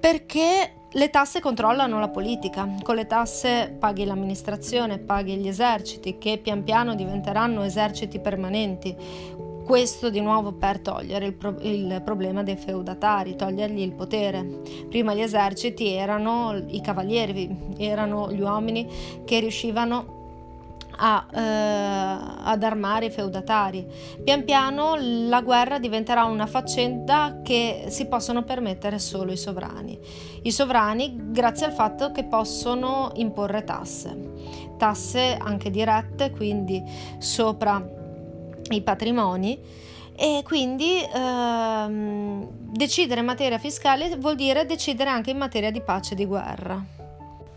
perché 0.00 0.74
le 0.94 1.10
tasse 1.10 1.40
controllano 1.40 2.00
la 2.00 2.08
politica, 2.08 2.68
con 2.82 2.96
le 2.96 3.06
tasse 3.06 3.74
paghi 3.78 4.04
l'amministrazione, 4.04 4.98
paghi 4.98 5.36
gli 5.36 5.48
eserciti 5.48 6.18
che 6.18 6.38
pian 6.42 6.64
piano 6.64 6.94
diventeranno 6.94 7.62
eserciti 7.62 8.18
permanenti, 8.18 8.94
questo 9.64 10.10
di 10.10 10.20
nuovo 10.20 10.52
per 10.52 10.80
togliere 10.80 11.26
il, 11.26 11.34
pro- 11.34 11.58
il, 11.60 12.00
problema 12.04 12.42
dei 12.42 12.56
feudatari, 12.56 13.36
togliergli 13.36 13.80
il 13.80 13.92
potere. 13.92 14.44
Prima 14.88 15.14
gli 15.14 15.20
eserciti 15.20 15.88
erano 15.88 16.62
i 16.68 16.80
cavalieri, 16.80 17.74
erano 17.78 18.32
gli 18.32 18.40
uomini 18.40 18.88
che 19.24 19.40
riuscivano 19.40 20.20
a, 20.96 21.26
eh, 21.32 21.40
ad 22.44 22.62
armare 22.62 23.06
i 23.06 23.10
feudatari. 23.10 23.86
Pian 24.22 24.44
piano 24.44 24.96
la 24.98 25.40
guerra 25.40 25.78
diventerà 25.78 26.24
una 26.24 26.46
faccenda 26.46 27.40
che 27.42 27.86
si 27.88 28.06
possono 28.06 28.42
permettere 28.42 28.98
solo 28.98 29.32
i 29.32 29.36
sovrani. 29.36 29.98
I 30.42 30.52
sovrani 30.52 31.30
grazie 31.30 31.66
al 31.66 31.72
fatto 31.72 32.12
che 32.12 32.24
possono 32.24 33.12
imporre 33.14 33.64
tasse, 33.64 34.32
tasse 34.76 35.36
anche 35.40 35.70
dirette, 35.70 36.30
quindi 36.30 36.82
sopra 37.18 38.00
i 38.70 38.82
patrimoni 38.82 39.58
E 40.14 40.42
quindi 40.44 41.02
ehm, 41.02 42.48
decidere 42.72 43.20
in 43.20 43.26
materia 43.26 43.58
fiscale 43.58 44.16
vuol 44.16 44.36
dire 44.36 44.66
decidere 44.66 45.10
anche 45.10 45.30
in 45.30 45.38
materia 45.38 45.70
di 45.70 45.80
pace 45.80 46.12
e 46.12 46.16
di 46.16 46.26
guerra. 46.26 47.00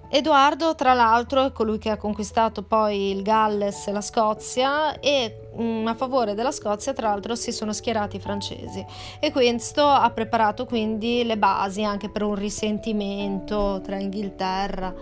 Edoardo, 0.08 0.76
tra 0.76 0.94
l'altro, 0.94 1.48
è 1.48 1.52
colui 1.52 1.78
che 1.78 1.90
ha 1.90 1.98
conquistato 1.98 2.64
poi 2.64 3.10
il 3.10 3.22
Galles 3.22 3.88
e 3.88 3.92
la 3.92 4.02
Scozia 4.02 5.00
e 5.00 5.50
mm, 5.60 5.88
a 5.88 5.94
favore 5.96 6.36
della 6.36 6.52
Scozia, 6.52 6.94
tra 6.94 7.10
l'altro, 7.10 7.36
si 7.36 7.52
sono 7.52 7.74
schierati 7.74 8.18
i 8.18 8.20
francesi 8.20 8.86
e 9.20 9.32
questo 9.32 9.86
ha 9.86 10.10
preparato 10.12 10.66
quindi 10.66 11.24
le 11.26 11.38
basi 11.38 11.84
anche 11.84 12.10
per 12.10 12.22
un 12.22 12.36
risentimento 12.36 13.82
tra 13.84 13.98
Inghilterra 13.98 14.94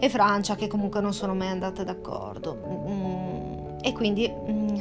e 0.00 0.08
Francia 0.08 0.56
che 0.56 0.66
comunque 0.66 1.00
non 1.00 1.12
sono 1.12 1.34
mai 1.34 1.48
andate 1.48 1.84
d'accordo. 1.84 2.56
Mm, 2.88 3.25
e 3.86 3.92
quindi 3.92 4.28
mm, 4.28 4.76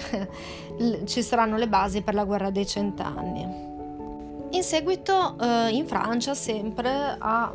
ci 1.06 1.22
saranno 1.22 1.58
le 1.58 1.68
basi 1.68 2.02
per 2.02 2.16
la 2.16 2.24
guerra 2.24 2.50
dei 2.50 2.66
cent'anni. 2.66 3.74
In 4.50 4.64
seguito 4.64 5.38
eh, 5.40 5.70
in 5.70 5.86
Francia 5.86 6.34
sempre 6.34 7.16
a 7.20 7.54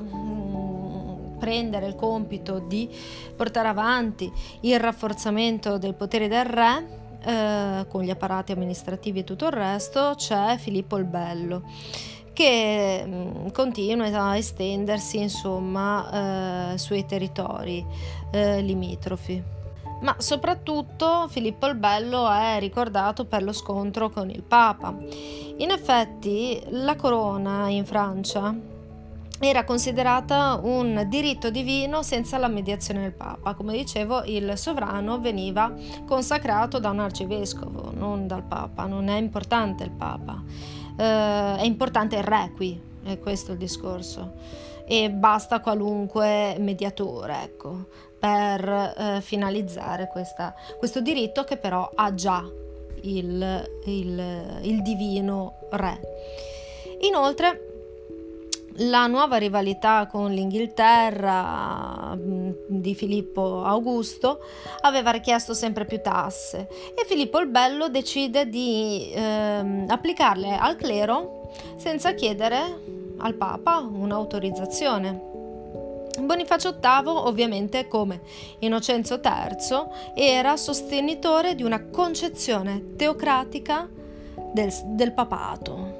prendere 1.41 1.87
il 1.87 1.97
compito 1.97 2.61
di 2.61 2.89
portare 3.35 3.67
avanti 3.67 4.31
il 4.61 4.79
rafforzamento 4.79 5.77
del 5.79 5.95
potere 5.95 6.29
del 6.29 6.45
re 6.45 6.99
eh, 7.25 7.87
con 7.89 8.03
gli 8.03 8.11
apparati 8.11 8.53
amministrativi 8.53 9.21
e 9.21 9.25
tutto 9.25 9.47
il 9.47 9.53
resto, 9.53 10.13
c'è 10.17 10.57
Filippo 10.57 10.99
il 10.99 11.05
Bello 11.05 11.63
che 12.33 13.03
mh, 13.05 13.11
mm, 13.11 13.47
continua 13.49 14.07
a 14.07 14.37
estendersi 14.37 15.19
insomma 15.19 16.75
eh, 16.75 16.79
sui 16.79 17.05
territori 17.07 17.85
eh, 18.31 18.61
limitrofi. 18.61 19.59
Ma 20.01 20.17
soprattutto 20.19 21.27
Filippo 21.29 21.67
il 21.67 21.75
Bello 21.75 22.29
è 22.31 22.59
ricordato 22.59 23.27
per 23.27 23.43
lo 23.43 23.53
scontro 23.53 24.09
con 24.09 24.31
il 24.31 24.43
Papa. 24.43 24.95
In 25.59 25.71
effetti 25.71 26.63
la 26.71 26.97
corona 26.97 27.69
in 27.69 27.85
Francia 27.85 28.55
era 29.43 29.65
considerata 29.65 30.61
un 30.63 31.07
diritto 31.09 31.51
divino 31.51 32.03
senza 32.03 32.37
la 32.37 32.49
mediazione 32.49 33.01
del 33.01 33.13
Papa. 33.13 33.55
Come 33.55 33.73
dicevo, 33.73 34.23
il 34.25 34.53
sovrano 34.57 35.19
veniva 35.19 35.73
consacrato 36.07 36.79
da 36.79 36.91
un 36.91 37.01
arcivescovo, 37.01 37.91
non 37.95 38.27
dal 38.27 38.43
Papa, 38.43 38.85
non 38.85 39.09
è 39.09 39.17
importante 39.19 39.85
il 39.85 39.91
Papa, 39.91 40.43
eh, 40.97 41.57
è 41.57 41.65
importante 41.65 42.17
il 42.17 42.23
re 42.23 42.53
qui, 42.55 42.79
è 43.03 43.19
questo 43.19 43.53
il 43.53 43.59
discorso. 43.59 44.69
E 44.93 45.09
basta 45.09 45.61
qualunque 45.61 46.57
mediatore, 46.59 47.43
ecco, 47.45 47.85
per 48.19 48.69
eh, 48.69 49.21
finalizzare 49.21 50.09
questa, 50.09 50.53
questo 50.79 51.01
diritto 51.01 51.45
che 51.45 51.57
però 51.59 51.89
ha 51.95 52.13
già 52.13 52.45
il, 53.03 53.71
il, 53.85 54.59
il 54.63 54.83
divino 54.83 55.59
re. 55.71 56.01
Inoltre, 57.03 57.69
la 58.79 59.07
nuova 59.07 59.37
rivalità 59.37 60.09
con 60.11 60.33
l'Inghilterra 60.33 62.13
mm, 62.17 62.51
di 62.67 62.97
Filippo 62.97 63.63
Augusto 63.63 64.41
aveva 64.81 65.13
richiesto 65.13 65.55
sempre 65.55 65.85
più 65.85 66.01
tasse 66.01 66.67
e 66.97 67.05
Filippo 67.07 67.39
il 67.39 67.47
Bello 67.47 67.89
decide 67.89 68.49
di 68.49 69.09
eh, 69.13 69.85
applicarle 69.87 70.57
al 70.57 70.75
clero 70.75 71.49
senza 71.77 72.13
chiedere 72.15 73.00
al 73.21 73.35
Papa 73.35 73.79
un'autorizzazione. 73.79 75.29
Bonifacio 76.21 76.79
VIII, 76.81 77.07
ovviamente 77.07 77.89
come 77.89 78.21
Innocenzo 78.61 79.21
III, 79.23 80.15
era 80.15 80.57
sostenitore 80.57 81.55
di 81.55 81.63
una 81.63 81.85
concezione 81.87 82.95
teocratica 82.97 83.89
del, 84.53 84.73
del 84.87 85.13
papato. 85.13 85.99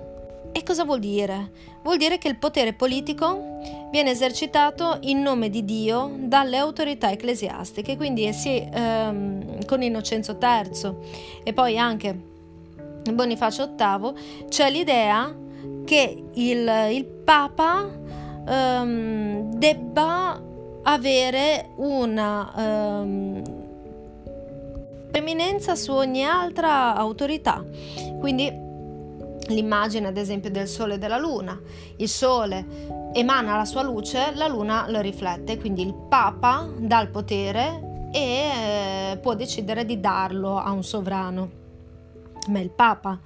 E 0.53 0.63
cosa 0.65 0.85
vuol 0.85 0.99
dire? 0.99 1.53
Vuol 1.83 1.97
dire 1.97 2.19
che 2.19 2.29
il 2.29 2.37
potere 2.37 2.73
politico 2.73 3.59
viene 3.91 4.11
esercitato 4.11 4.99
in 5.03 5.23
nome 5.23 5.49
di 5.49 5.65
Dio 5.65 6.13
dalle 6.17 6.57
autorità 6.57 7.11
ecclesiastiche, 7.11 7.97
quindi 7.97 8.33
sì, 8.33 8.69
ehm, 8.71 9.65
con 9.65 9.83
Innocenzo 9.83 10.39
III 10.41 10.95
e 11.45 11.53
poi 11.53 11.79
anche 11.79 12.29
Bonifacio 13.13 13.75
VIII 13.77 14.49
c'è 14.49 14.71
l'idea 14.71 15.35
che 15.91 16.23
il, 16.35 16.71
il 16.93 17.05
Papa 17.05 17.85
ehm, 18.47 19.55
debba 19.55 20.41
avere 20.85 21.71
una 21.79 22.53
ehm, 22.57 23.43
preeminenza 25.11 25.75
su 25.75 25.91
ogni 25.91 26.25
altra 26.25 26.95
autorità. 26.95 27.65
Quindi 28.21 28.49
l'immagine 29.49 30.07
ad 30.07 30.17
esempio 30.17 30.49
del 30.49 30.69
Sole 30.69 30.95
e 30.95 30.99
della 30.99 31.19
Luna. 31.19 31.61
Il 31.97 32.09
Sole 32.09 33.11
emana 33.13 33.57
la 33.57 33.65
sua 33.65 33.83
luce, 33.83 34.31
la 34.35 34.47
Luna 34.47 34.89
lo 34.89 35.01
riflette, 35.01 35.59
quindi 35.59 35.83
il 35.83 35.95
Papa 36.09 36.69
dà 36.79 37.01
il 37.01 37.09
potere 37.09 38.11
e 38.13 38.21
eh, 38.21 39.19
può 39.21 39.35
decidere 39.35 39.85
di 39.85 39.99
darlo 39.99 40.57
a 40.57 40.71
un 40.71 40.85
sovrano. 40.85 41.51
Ma 42.47 42.61
il 42.61 42.71
Papa 42.71 43.19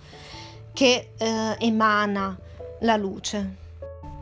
che 0.72 1.10
eh, 1.18 1.56
emana 1.58 2.38
la 2.84 2.96
luce. 2.96 3.62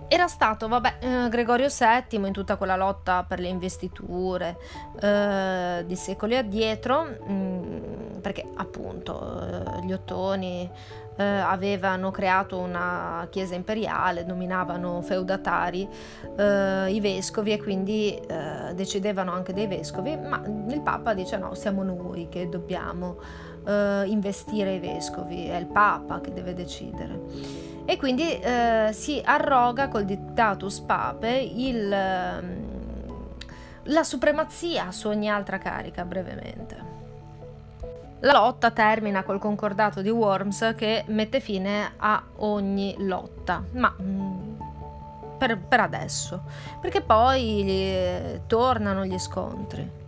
Era 0.08 0.26
stato, 0.26 0.68
vabbè, 0.68 0.96
eh, 1.00 1.28
Gregorio 1.30 1.68
VII 1.68 2.26
in 2.26 2.32
tutta 2.32 2.56
quella 2.56 2.76
lotta 2.76 3.24
per 3.26 3.40
le 3.40 3.48
investiture 3.48 4.58
eh, 5.00 5.84
di 5.86 5.96
secoli 5.96 6.36
addietro, 6.36 7.04
mh, 7.04 7.32
mm, 7.32 8.20
perché 8.20 8.44
appunto 8.56 9.40
eh, 9.40 9.86
gli 9.86 9.92
ottoni 9.92 10.70
eh, 11.16 11.24
avevano 11.24 12.10
creato 12.10 12.58
una 12.58 13.26
chiesa 13.30 13.54
imperiale, 13.54 14.22
nominavano 14.24 15.00
feudatari 15.00 15.88
eh, 16.36 16.92
i 16.92 17.00
vescovi 17.00 17.52
e 17.52 17.62
quindi 17.62 18.20
decidevano 18.74 19.32
anche 19.32 19.54
dei 19.54 19.66
vescovi, 19.66 20.14
ma 20.16 20.42
il 20.68 20.80
Papa 20.82 21.14
dice 21.14 21.38
no, 21.38 21.54
siamo 21.54 21.82
noi 21.82 22.28
che 22.28 22.48
dobbiamo 22.48 23.16
investire 23.64 24.74
i 24.74 24.78
vescovi, 24.80 25.46
è 25.46 25.56
il 25.56 25.66
Papa 25.66 26.20
che 26.20 26.32
deve 26.32 26.52
decidere. 26.52 27.71
E 27.84 27.96
quindi 27.96 28.38
eh, 28.38 28.90
si 28.92 29.20
arroga 29.24 29.88
col 29.88 30.04
dictatus 30.04 30.80
pape 30.80 31.36
il, 31.36 31.92
ehm, 31.92 32.72
la 33.84 34.04
supremazia 34.04 34.92
su 34.92 35.08
ogni 35.08 35.28
altra 35.28 35.58
carica 35.58 36.04
brevemente. 36.04 36.90
La 38.20 38.32
lotta 38.34 38.70
termina 38.70 39.24
col 39.24 39.40
concordato 39.40 40.00
di 40.00 40.10
Worms 40.10 40.74
che 40.76 41.02
mette 41.08 41.40
fine 41.40 41.94
a 41.96 42.22
ogni 42.36 42.94
lotta, 42.98 43.64
ma 43.72 43.92
mm, 44.00 44.54
per, 45.38 45.58
per, 45.58 45.80
adesso, 45.80 46.42
perché 46.80 47.00
poi 47.00 47.64
eh, 47.66 48.42
tornano 48.46 49.04
gli 49.04 49.18
scontri. 49.18 50.00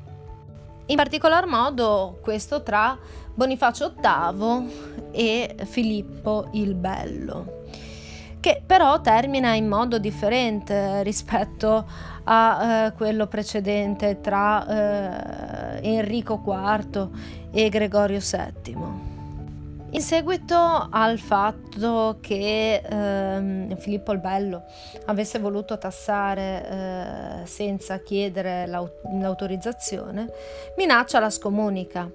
In 0.87 0.97
particolar 0.97 1.47
modo 1.47 2.19
questo 2.23 2.63
tra 2.63 2.97
Bonifacio 3.35 3.95
VIII 4.01 5.11
e 5.11 5.57
Filippo 5.65 6.51
il 6.53 6.75
Bello 6.77 7.63
che 8.45 8.61
però 8.67 9.01
termina 9.01 9.55
in 9.55 9.67
modo 9.67 9.97
differente 9.97 11.03
rispetto 11.03 11.89
a 12.25 12.89
eh, 12.89 12.93
quello 12.93 13.27
precedente 13.27 14.21
tra 14.21 15.79
eh, 15.79 15.81
Enrico 15.83 16.43
IV 16.45 17.09
e 17.51 17.71
Gregorio 17.71 18.19
VII. 18.19 18.77
In 19.93 20.01
seguito 20.03 20.59
al 20.91 21.19
fatto 21.19 22.19
che 22.21 22.83
eh, 22.85 23.77
Filippo 23.79 24.13
il 24.13 24.19
Bello 24.19 24.65
avesse 25.07 25.39
voluto 25.39 25.79
tassare 25.79 26.69
eh, 26.69 27.47
senza 27.47 28.01
chiedere 28.01 28.67
l'aut- 28.67 29.09
l'autorizzazione, 29.11 30.31
minaccia 30.77 31.19
la 31.19 31.31
scomunica 31.31 32.11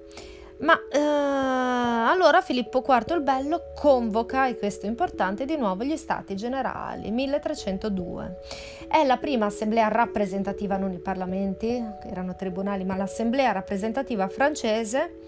ma 0.60 0.78
eh, 0.90 0.98
allora 0.98 2.40
Filippo 2.40 2.84
IV 2.86 3.14
il 3.14 3.22
Bello 3.22 3.72
convoca, 3.74 4.46
e 4.46 4.56
questo 4.58 4.86
è 4.86 4.88
importante, 4.88 5.44
di 5.44 5.56
nuovo 5.56 5.84
gli 5.84 5.96
Stati 5.96 6.34
Generali, 6.36 7.10
1302. 7.10 8.40
È 8.88 9.04
la 9.04 9.16
prima 9.16 9.46
assemblea 9.46 9.88
rappresentativa, 9.88 10.76
non 10.76 10.92
i 10.92 10.98
parlamenti, 10.98 11.82
erano 12.04 12.34
tribunali, 12.34 12.84
ma 12.84 12.96
l'assemblea 12.96 13.52
rappresentativa 13.52 14.28
francese, 14.28 15.18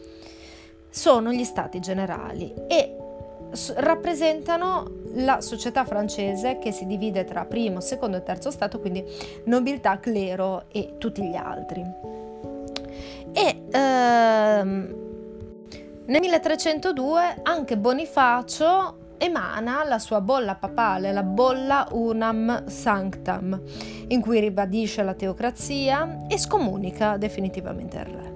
sono 0.90 1.32
gli 1.32 1.44
Stati 1.44 1.80
Generali 1.80 2.52
e 2.68 2.96
rappresentano 3.76 4.90
la 5.14 5.40
società 5.40 5.84
francese 5.84 6.58
che 6.58 6.72
si 6.72 6.86
divide 6.86 7.24
tra 7.24 7.44
primo, 7.44 7.80
secondo 7.80 8.18
e 8.18 8.22
terzo 8.22 8.50
stato, 8.50 8.80
quindi 8.80 9.04
nobiltà, 9.44 9.98
clero 9.98 10.64
e 10.70 10.94
tutti 10.98 11.22
gli 11.22 11.36
altri. 11.36 11.84
E 13.32 13.62
ehm, 13.70 15.11
nel 16.04 16.20
1302 16.20 17.40
anche 17.44 17.76
Bonifacio 17.76 19.14
emana 19.18 19.84
la 19.84 20.00
sua 20.00 20.20
bolla 20.20 20.56
papale, 20.56 21.12
la 21.12 21.22
bolla 21.22 21.86
Unam 21.92 22.66
Sanctam, 22.66 23.60
in 24.08 24.20
cui 24.20 24.40
ribadisce 24.40 25.04
la 25.04 25.14
teocrazia 25.14 26.26
e 26.28 26.38
scomunica 26.38 27.16
definitivamente 27.18 27.98
il 27.98 28.04
re. 28.04 28.32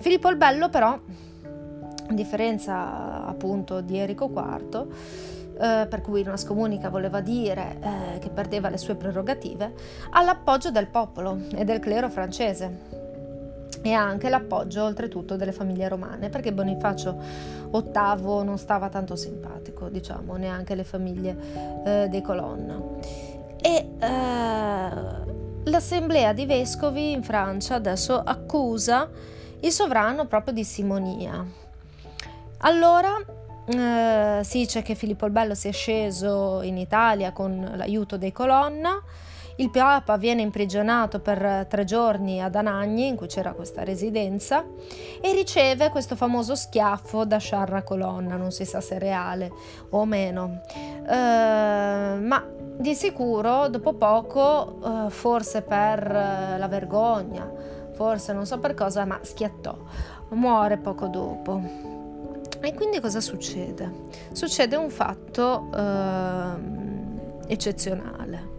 Filippo 0.00 0.28
il 0.28 0.36
Bello 0.36 0.68
però 0.68 0.88
a 0.88 2.12
differenza 2.12 3.24
appunto 3.26 3.80
di 3.80 3.96
Enrico 3.96 4.30
IV, 4.30 4.86
eh, 5.54 5.86
per 5.88 6.02
cui 6.02 6.20
una 6.20 6.36
scomunica 6.36 6.90
voleva 6.90 7.22
dire 7.22 7.78
eh, 7.80 8.18
che 8.18 8.28
perdeva 8.28 8.68
le 8.68 8.76
sue 8.76 8.96
prerogative, 8.96 9.72
ha 10.10 10.22
l'appoggio 10.22 10.70
del 10.70 10.88
popolo 10.88 11.38
e 11.54 11.64
del 11.64 11.78
clero 11.78 12.10
francese 12.10 13.01
e 13.82 13.92
anche 13.92 14.28
l'appoggio 14.28 14.84
oltretutto 14.84 15.36
delle 15.36 15.52
famiglie 15.52 15.88
romane, 15.88 16.28
perché 16.28 16.52
Bonifacio 16.52 17.18
VIII 17.70 18.44
non 18.44 18.56
stava 18.56 18.88
tanto 18.88 19.16
simpatico, 19.16 19.88
diciamo, 19.88 20.36
neanche 20.36 20.74
le 20.74 20.84
famiglie 20.84 21.36
eh, 21.84 22.08
dei 22.08 22.22
Colonna. 22.22 22.80
E 23.60 23.88
eh, 23.98 24.90
l'assemblea 25.64 26.32
di 26.32 26.46
vescovi 26.46 27.12
in 27.12 27.22
Francia 27.22 27.74
adesso 27.74 28.18
accusa 28.18 29.08
il 29.60 29.70
sovrano 29.70 30.26
proprio 30.26 30.54
di 30.54 30.64
simonia. 30.64 31.44
Allora 32.58 33.16
eh, 33.66 34.40
si 34.42 34.58
dice 34.58 34.82
che 34.82 34.94
Filippo 34.94 35.26
il 35.26 35.32
Bello 35.32 35.54
si 35.54 35.68
è 35.68 35.72
sceso 35.72 36.62
in 36.62 36.76
Italia 36.76 37.32
con 37.32 37.72
l'aiuto 37.74 38.16
dei 38.16 38.32
Colonna. 38.32 39.02
Il 39.62 39.70
Papa 39.70 40.16
viene 40.16 40.42
imprigionato 40.42 41.20
per 41.20 41.66
tre 41.68 41.84
giorni 41.84 42.42
ad 42.42 42.56
Anagni, 42.56 43.06
in 43.06 43.14
cui 43.14 43.28
c'era 43.28 43.52
questa 43.52 43.84
residenza, 43.84 44.64
e 45.20 45.32
riceve 45.32 45.88
questo 45.88 46.16
famoso 46.16 46.56
schiaffo 46.56 47.24
da 47.24 47.38
Sciarra 47.38 47.84
Colonna, 47.84 48.34
non 48.34 48.50
si 48.50 48.64
sa 48.64 48.80
se 48.80 48.98
reale 48.98 49.52
o 49.90 50.04
meno. 50.04 50.62
Eh, 51.08 51.14
ma 51.14 52.44
di 52.76 52.92
sicuro, 52.96 53.68
dopo 53.68 53.92
poco, 53.92 54.80
eh, 55.06 55.10
forse 55.10 55.62
per 55.62 56.10
eh, 56.10 56.58
la 56.58 56.66
vergogna, 56.66 57.48
forse 57.92 58.32
non 58.32 58.46
so 58.46 58.58
per 58.58 58.74
cosa, 58.74 59.04
ma 59.04 59.20
schiattò, 59.22 59.78
muore 60.30 60.76
poco 60.78 61.06
dopo. 61.06 61.62
E 62.60 62.74
quindi 62.74 62.98
cosa 62.98 63.20
succede? 63.20 64.08
Succede 64.32 64.74
un 64.74 64.90
fatto 64.90 65.68
eh, 65.72 67.52
eccezionale. 67.52 68.51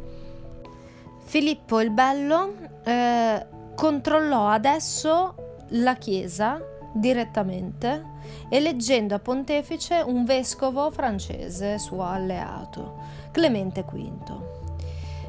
Filippo 1.33 1.81
il 1.81 1.89
Bello 1.89 2.53
eh, 2.83 3.47
controllò 3.73 4.49
adesso 4.49 5.33
la 5.69 5.95
Chiesa 5.95 6.61
direttamente, 6.93 8.05
eleggendo 8.49 9.15
a 9.15 9.19
pontefice 9.19 10.03
un 10.05 10.25
vescovo 10.25 10.91
francese 10.91 11.79
suo 11.79 12.03
alleato, 12.03 12.97
Clemente 13.31 13.81
V. 13.81 14.11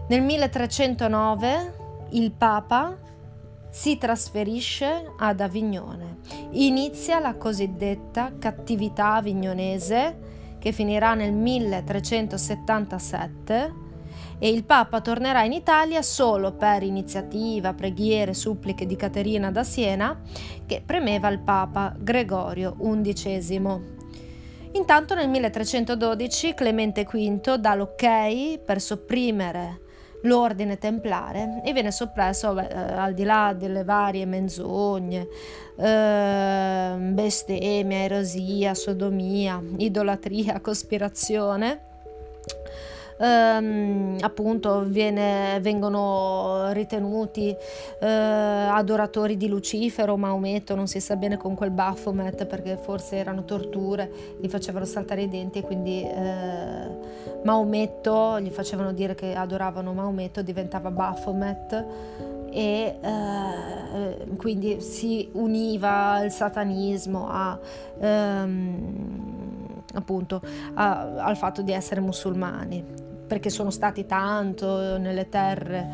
Nel 0.08 0.20
1309 0.20 1.74
il 2.10 2.32
Papa 2.32 2.94
si 3.70 3.96
trasferisce 3.96 5.10
ad 5.16 5.40
Avignone. 5.40 6.18
Inizia 6.50 7.18
la 7.18 7.36
cosiddetta 7.36 8.34
cattività 8.38 9.14
avignonese 9.14 10.56
che 10.58 10.70
finirà 10.70 11.14
nel 11.14 11.32
1377 11.32 13.83
e 14.38 14.48
il 14.48 14.64
Papa 14.64 15.00
tornerà 15.00 15.44
in 15.44 15.52
Italia 15.52 16.02
solo 16.02 16.52
per 16.52 16.82
iniziativa, 16.82 17.74
preghiere, 17.74 18.34
suppliche 18.34 18.86
di 18.86 18.96
Caterina 18.96 19.50
da 19.50 19.64
Siena 19.64 20.20
che 20.66 20.82
premeva 20.84 21.28
il 21.28 21.40
Papa 21.40 21.94
Gregorio 21.98 22.76
XI. 22.78 24.02
Intanto 24.72 25.14
nel 25.14 25.28
1312 25.28 26.54
Clemente 26.54 27.04
V 27.04 27.54
dà 27.56 27.74
l'ok 27.74 28.58
per 28.64 28.80
sopprimere 28.80 29.82
l'ordine 30.22 30.78
templare 30.78 31.62
e 31.64 31.72
viene 31.72 31.92
soppresso 31.92 32.58
eh, 32.58 32.74
al 32.74 33.14
di 33.14 33.24
là 33.24 33.54
delle 33.56 33.84
varie 33.84 34.24
menzogne, 34.24 35.28
eh, 35.76 36.96
bestemmia, 36.98 37.98
erosia, 37.98 38.74
sodomia, 38.74 39.62
idolatria, 39.76 40.58
cospirazione 40.62 41.92
ehm, 43.18 44.18
appunto 44.20 44.82
viene, 44.82 45.58
vengono 45.60 46.72
ritenuti 46.72 47.54
eh, 48.00 48.06
adoratori 48.06 49.36
di 49.36 49.48
Lucifero, 49.48 50.16
Maometto, 50.16 50.74
non 50.74 50.86
si 50.86 51.00
sa 51.00 51.16
bene 51.16 51.36
con 51.36 51.54
quel 51.54 51.70
Baphomet 51.70 52.46
perché 52.46 52.76
forse 52.76 53.16
erano 53.16 53.44
torture, 53.44 54.10
gli 54.40 54.48
facevano 54.48 54.84
saltare 54.84 55.22
i 55.22 55.28
denti 55.28 55.58
e 55.58 55.62
quindi 55.62 56.02
eh, 56.02 57.42
Maometto, 57.44 58.40
gli 58.40 58.50
facevano 58.50 58.92
dire 58.92 59.14
che 59.14 59.34
adoravano 59.34 59.92
Maometto, 59.92 60.42
diventava 60.42 60.90
Baphomet 60.90 61.86
e 62.50 62.98
eh, 63.00 64.26
quindi 64.36 64.80
si 64.80 65.28
univa 65.32 66.22
il 66.22 66.30
satanismo 66.30 67.26
a, 67.28 67.58
ehm, 67.98 69.82
appunto 69.94 70.40
a, 70.74 71.16
al 71.16 71.36
fatto 71.36 71.62
di 71.62 71.72
essere 71.72 72.00
musulmani 72.00 73.03
perché 73.34 73.50
sono 73.50 73.70
stati 73.70 74.06
tanto 74.06 74.96
nelle 74.96 75.28
terre 75.28 75.88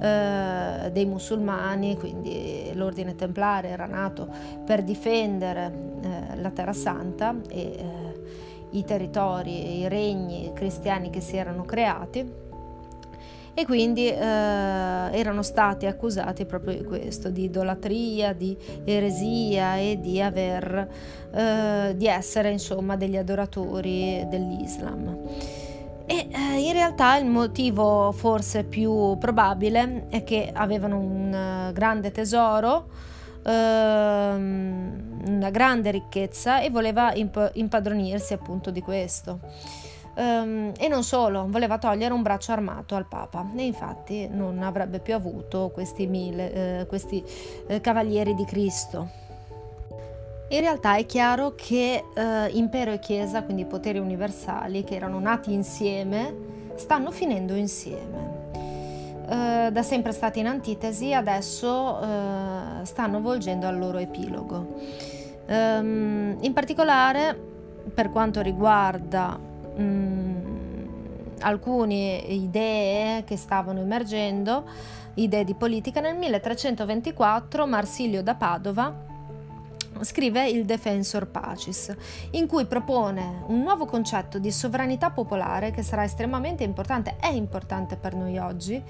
eh, 0.00 0.92
dei 0.92 1.04
musulmani, 1.06 1.96
quindi 1.96 2.70
l'ordine 2.74 3.16
templare 3.16 3.66
era 3.66 3.86
nato 3.86 4.28
per 4.64 4.84
difendere 4.84 5.72
eh, 6.02 6.40
la 6.40 6.50
Terra 6.50 6.72
Santa 6.72 7.34
e 7.48 7.60
eh, 7.60 7.86
i 8.70 8.84
territori, 8.84 9.80
i 9.80 9.88
regni 9.88 10.52
cristiani 10.54 11.10
che 11.10 11.20
si 11.20 11.36
erano 11.36 11.64
creati 11.64 12.32
e 13.54 13.64
quindi 13.64 14.06
eh, 14.06 14.16
erano 14.16 15.42
stati 15.42 15.86
accusati 15.86 16.44
proprio 16.44 16.76
di 16.76 16.84
questo, 16.84 17.28
di 17.28 17.42
idolatria, 17.42 18.32
di 18.32 18.56
eresia 18.84 19.78
e 19.78 19.98
di 20.00 20.22
aver 20.22 20.88
eh, 21.32 21.92
di 21.96 22.06
essere 22.06 22.52
insomma 22.52 22.94
degli 22.94 23.16
adoratori 23.16 24.24
dell'Islam. 24.28 25.63
E 26.06 26.28
eh, 26.30 26.58
in 26.58 26.72
realtà 26.72 27.16
il 27.16 27.24
motivo 27.24 28.12
forse 28.12 28.64
più 28.64 29.16
probabile 29.18 30.06
è 30.10 30.22
che 30.22 30.50
avevano 30.52 30.98
un 30.98 31.68
uh, 31.68 31.72
grande 31.72 32.10
tesoro, 32.10 32.88
uh, 33.42 33.48
una 33.48 35.50
grande 35.50 35.90
ricchezza 35.90 36.60
e 36.60 36.68
voleva 36.68 37.14
imp- 37.14 37.52
impadronirsi 37.54 38.34
appunto 38.34 38.70
di 38.70 38.82
questo. 38.82 39.40
Um, 40.16 40.72
e 40.78 40.88
non 40.88 41.02
solo, 41.02 41.46
voleva 41.48 41.78
togliere 41.78 42.12
un 42.12 42.22
braccio 42.22 42.52
armato 42.52 42.94
al 42.94 43.08
Papa 43.08 43.50
e 43.56 43.64
infatti 43.64 44.28
non 44.28 44.62
avrebbe 44.62 45.00
più 45.00 45.14
avuto 45.14 45.70
questi, 45.72 46.06
mille, 46.06 46.82
uh, 46.82 46.86
questi 46.86 47.24
cavalieri 47.80 48.34
di 48.34 48.44
Cristo. 48.44 49.23
In 50.54 50.60
realtà 50.60 50.94
è 50.94 51.04
chiaro 51.04 51.56
che 51.56 52.04
eh, 52.14 52.48
impero 52.52 52.92
e 52.92 53.00
chiesa, 53.00 53.42
quindi 53.42 53.64
poteri 53.64 53.98
universali 53.98 54.84
che 54.84 54.94
erano 54.94 55.18
nati 55.18 55.52
insieme, 55.52 56.32
stanno 56.76 57.10
finendo 57.10 57.54
insieme. 57.54 58.52
Eh, 59.28 59.70
da 59.72 59.82
sempre 59.82 60.12
stati 60.12 60.38
in 60.38 60.46
antitesi, 60.46 61.12
adesso 61.12 62.00
eh, 62.00 62.84
stanno 62.84 63.20
volgendo 63.20 63.66
al 63.66 63.76
loro 63.76 63.98
epilogo. 63.98 64.78
Um, 65.48 66.36
in 66.40 66.52
particolare, 66.52 67.36
per 67.92 68.10
quanto 68.10 68.40
riguarda 68.40 69.36
um, 69.74 70.86
alcune 71.40 72.22
idee 72.28 73.24
che 73.24 73.36
stavano 73.36 73.80
emergendo, 73.80 74.62
idee 75.14 75.42
di 75.42 75.54
politica, 75.54 75.98
nel 75.98 76.14
1324 76.14 77.66
Marsilio 77.66 78.22
da 78.22 78.36
Padova 78.36 79.12
scrive 80.00 80.48
il 80.48 80.64
Defensor 80.64 81.26
Pacis, 81.28 81.94
in 82.30 82.46
cui 82.46 82.66
propone 82.66 83.42
un 83.46 83.60
nuovo 83.60 83.86
concetto 83.86 84.38
di 84.38 84.50
sovranità 84.50 85.10
popolare 85.10 85.70
che 85.70 85.82
sarà 85.82 86.04
estremamente 86.04 86.64
importante, 86.64 87.16
è 87.18 87.28
importante 87.28 87.96
per 87.96 88.14
noi 88.14 88.38
oggi, 88.38 88.82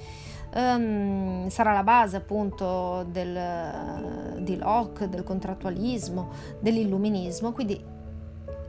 um, 0.55 1.49
sarà 1.49 1.73
la 1.73 1.83
base 1.83 2.17
appunto 2.17 3.05
del, 3.11 4.39
di 4.41 4.57
Locke, 4.57 5.09
del 5.09 5.23
contrattualismo, 5.23 6.31
dell'illuminismo, 6.61 7.53
quindi 7.53 7.93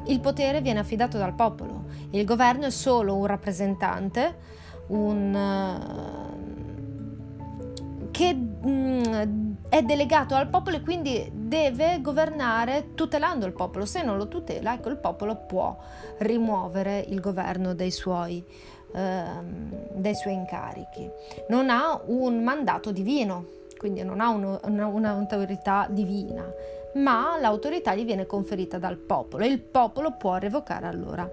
il 0.07 0.19
potere 0.19 0.61
viene 0.61 0.79
affidato 0.79 1.17
dal 1.17 1.33
popolo. 1.33 1.85
Il 2.11 2.25
governo 2.25 2.65
è 2.65 2.71
solo 2.71 3.15
un 3.15 3.25
rappresentante, 3.25 4.35
un... 4.87 5.33
Uh, 5.33 6.44
che 8.15 8.33
mm, 8.33 9.55
è 9.67 9.81
delegato 9.81 10.35
al 10.35 10.47
popolo 10.47 10.77
e 10.77 10.81
quindi 10.81 11.29
deve 11.33 11.99
governare 11.99 12.93
tutelando 12.95 13.45
il 13.45 13.51
popolo. 13.51 13.83
Se 13.83 14.03
non 14.03 14.15
lo 14.15 14.29
tutela, 14.29 14.73
ecco, 14.73 14.87
il 14.87 14.95
popolo 14.95 15.35
può 15.35 15.75
rimuovere 16.19 17.03
il 17.09 17.19
governo 17.19 17.73
dei 17.73 17.91
suoi, 17.91 18.41
ehm, 18.93 19.95
dei 19.95 20.15
suoi 20.15 20.33
incarichi. 20.33 21.09
Non 21.49 21.69
ha 21.69 21.99
un 22.05 22.41
mandato 22.41 22.93
divino, 22.93 23.47
quindi 23.77 24.01
non 24.01 24.21
ha 24.21 24.29
uno, 24.29 24.61
una, 24.63 24.85
un'autorità 24.85 25.85
divina, 25.89 26.49
ma 26.93 27.37
l'autorità 27.37 27.93
gli 27.95 28.05
viene 28.05 28.25
conferita 28.25 28.77
dal 28.77 28.95
popolo 28.95 29.43
e 29.43 29.47
il 29.47 29.59
popolo 29.59 30.13
può 30.13 30.37
revocare 30.37 30.87
allora 30.87 31.29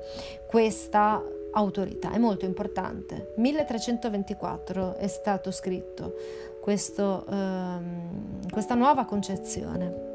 questa 0.48 1.22
autorità. 1.52 2.10
È 2.10 2.18
molto 2.18 2.44
importante. 2.44 3.34
1324 3.36 4.96
è 4.96 5.06
stato 5.06 5.52
scritto 5.52 6.14
questo, 6.62 7.26
ehm, 7.28 8.48
questa 8.48 8.76
nuova 8.76 9.04
concezione. 9.04 10.10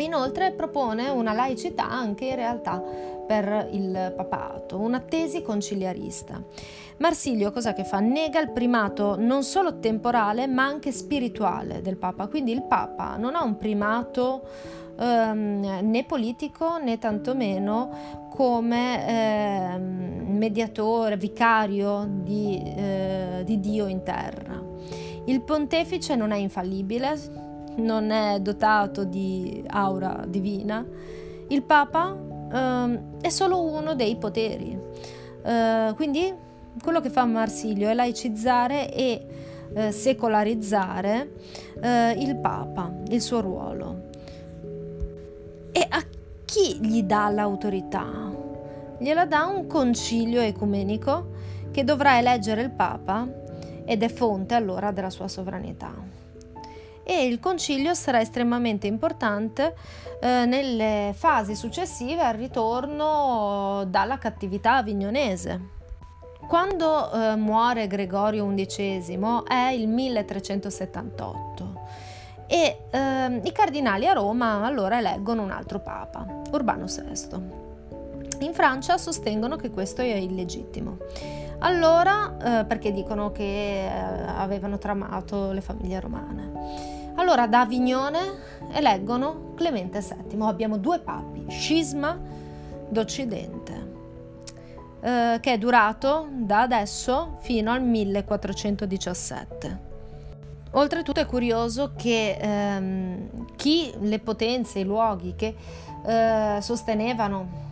Inoltre 0.00 0.52
propone 0.52 1.08
una 1.08 1.32
laicità 1.32 1.88
anche 1.90 2.26
in 2.26 2.36
realtà 2.36 2.80
per 3.26 3.68
il 3.72 4.12
papato, 4.14 4.78
una 4.78 5.00
tesi 5.00 5.42
conciliarista. 5.42 6.42
Marsilio 6.98 7.50
cosa 7.52 7.72
che 7.72 7.84
fa? 7.84 8.00
Nega 8.00 8.38
il 8.38 8.50
primato 8.50 9.16
non 9.18 9.42
solo 9.42 9.78
temporale 9.78 10.46
ma 10.46 10.64
anche 10.64 10.92
spirituale 10.92 11.80
del 11.80 11.96
Papa, 11.96 12.26
quindi 12.26 12.52
il 12.52 12.64
Papa 12.64 13.16
non 13.16 13.34
ha 13.34 13.42
un 13.42 13.56
primato 13.56 14.42
ehm, 14.98 15.80
né 15.82 16.04
politico 16.04 16.78
né 16.78 16.98
tantomeno 16.98 18.28
come 18.30 19.06
ehm, 19.08 20.36
mediatore, 20.36 21.16
vicario 21.16 22.06
di, 22.08 22.62
eh, 22.62 23.42
di 23.44 23.58
Dio 23.58 23.86
in 23.86 24.02
terra. 24.02 24.66
Il 25.28 25.42
pontefice 25.42 26.16
non 26.16 26.30
è 26.30 26.36
infallibile, 26.36 27.14
non 27.76 28.10
è 28.10 28.40
dotato 28.40 29.04
di 29.04 29.62
aura 29.66 30.24
divina, 30.26 30.82
il 31.48 31.62
Papa 31.62 32.12
uh, 32.12 33.20
è 33.20 33.28
solo 33.28 33.60
uno 33.60 33.94
dei 33.94 34.16
poteri. 34.16 34.74
Uh, 35.42 35.94
quindi 35.96 36.32
quello 36.82 37.02
che 37.02 37.10
fa 37.10 37.26
Marsilio 37.26 37.90
è 37.90 37.94
laicizzare 37.94 38.90
e 38.90 39.26
uh, 39.74 39.90
secolarizzare 39.90 41.32
eh, 41.80 42.12
il 42.12 42.36
Papa, 42.36 42.90
il 43.08 43.20
suo 43.20 43.40
ruolo. 43.40 44.06
E 45.72 45.86
a 45.90 46.02
chi 46.46 46.78
gli 46.80 47.02
dà 47.02 47.28
l'autorità? 47.28 48.06
Gliela 48.98 49.26
dà 49.26 49.44
un 49.44 49.66
concilio 49.66 50.40
ecumenico 50.40 51.36
che 51.70 51.84
dovrà 51.84 52.18
eleggere 52.18 52.62
il 52.62 52.70
Papa 52.70 53.46
ed 53.88 54.02
è 54.02 54.08
fonte 54.08 54.54
allora 54.54 54.90
della 54.90 55.10
sua 55.10 55.28
sovranità 55.28 56.18
e 57.10 57.24
il 57.26 57.40
concilio 57.40 57.94
sarà 57.94 58.20
estremamente 58.20 58.86
importante 58.86 59.74
eh, 60.20 60.44
nelle 60.44 61.14
fasi 61.16 61.54
successive 61.54 62.20
al 62.20 62.34
ritorno 62.34 63.86
dalla 63.88 64.18
cattività 64.18 64.76
avignonese. 64.76 65.76
Quando 66.46 67.10
eh, 67.10 67.34
muore 67.36 67.86
Gregorio 67.86 68.46
XI 68.54 69.18
è 69.46 69.70
il 69.70 69.88
1378 69.88 71.80
e 72.46 72.84
eh, 72.90 73.40
i 73.42 73.52
cardinali 73.52 74.06
a 74.06 74.12
Roma 74.12 74.62
allora 74.62 74.98
eleggono 74.98 75.42
un 75.42 75.50
altro 75.50 75.80
papa, 75.80 76.26
Urbano 76.50 76.84
VI. 76.84 77.66
In 78.40 78.52
Francia 78.52 78.98
sostengono 78.98 79.56
che 79.56 79.70
questo 79.70 80.02
è 80.02 80.14
illegittimo. 80.14 80.98
Allora, 81.60 82.60
eh, 82.60 82.64
perché 82.64 82.92
dicono 82.92 83.32
che 83.32 83.84
eh, 83.84 83.88
avevano 83.88 84.78
tramato 84.78 85.52
le 85.52 85.60
famiglie 85.60 86.00
romane. 86.00 86.52
Allora 87.16 87.48
da 87.48 87.60
Avignone 87.60 88.18
eleggono 88.72 89.54
Clemente 89.56 90.00
VII. 90.00 90.40
Abbiamo 90.42 90.76
due 90.76 91.00
papi, 91.00 91.46
scisma 91.48 92.16
d'Occidente, 92.88 93.92
eh, 95.00 95.38
che 95.40 95.52
è 95.52 95.58
durato 95.58 96.28
da 96.30 96.60
adesso 96.60 97.38
fino 97.40 97.72
al 97.72 97.82
1417. 97.82 99.86
Oltretutto 100.72 101.18
è 101.18 101.26
curioso 101.26 101.94
che 101.96 102.36
ehm, 102.38 103.56
chi 103.56 103.92
le 104.00 104.20
potenze, 104.20 104.78
i 104.78 104.84
luoghi 104.84 105.34
che 105.34 105.56
eh, 106.06 106.58
sostenevano 106.60 107.66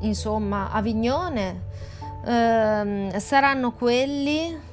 insomma 0.00 0.70
Avignone 0.70 1.68
ehm, 2.24 3.16
saranno 3.18 3.72
quelli 3.72 4.68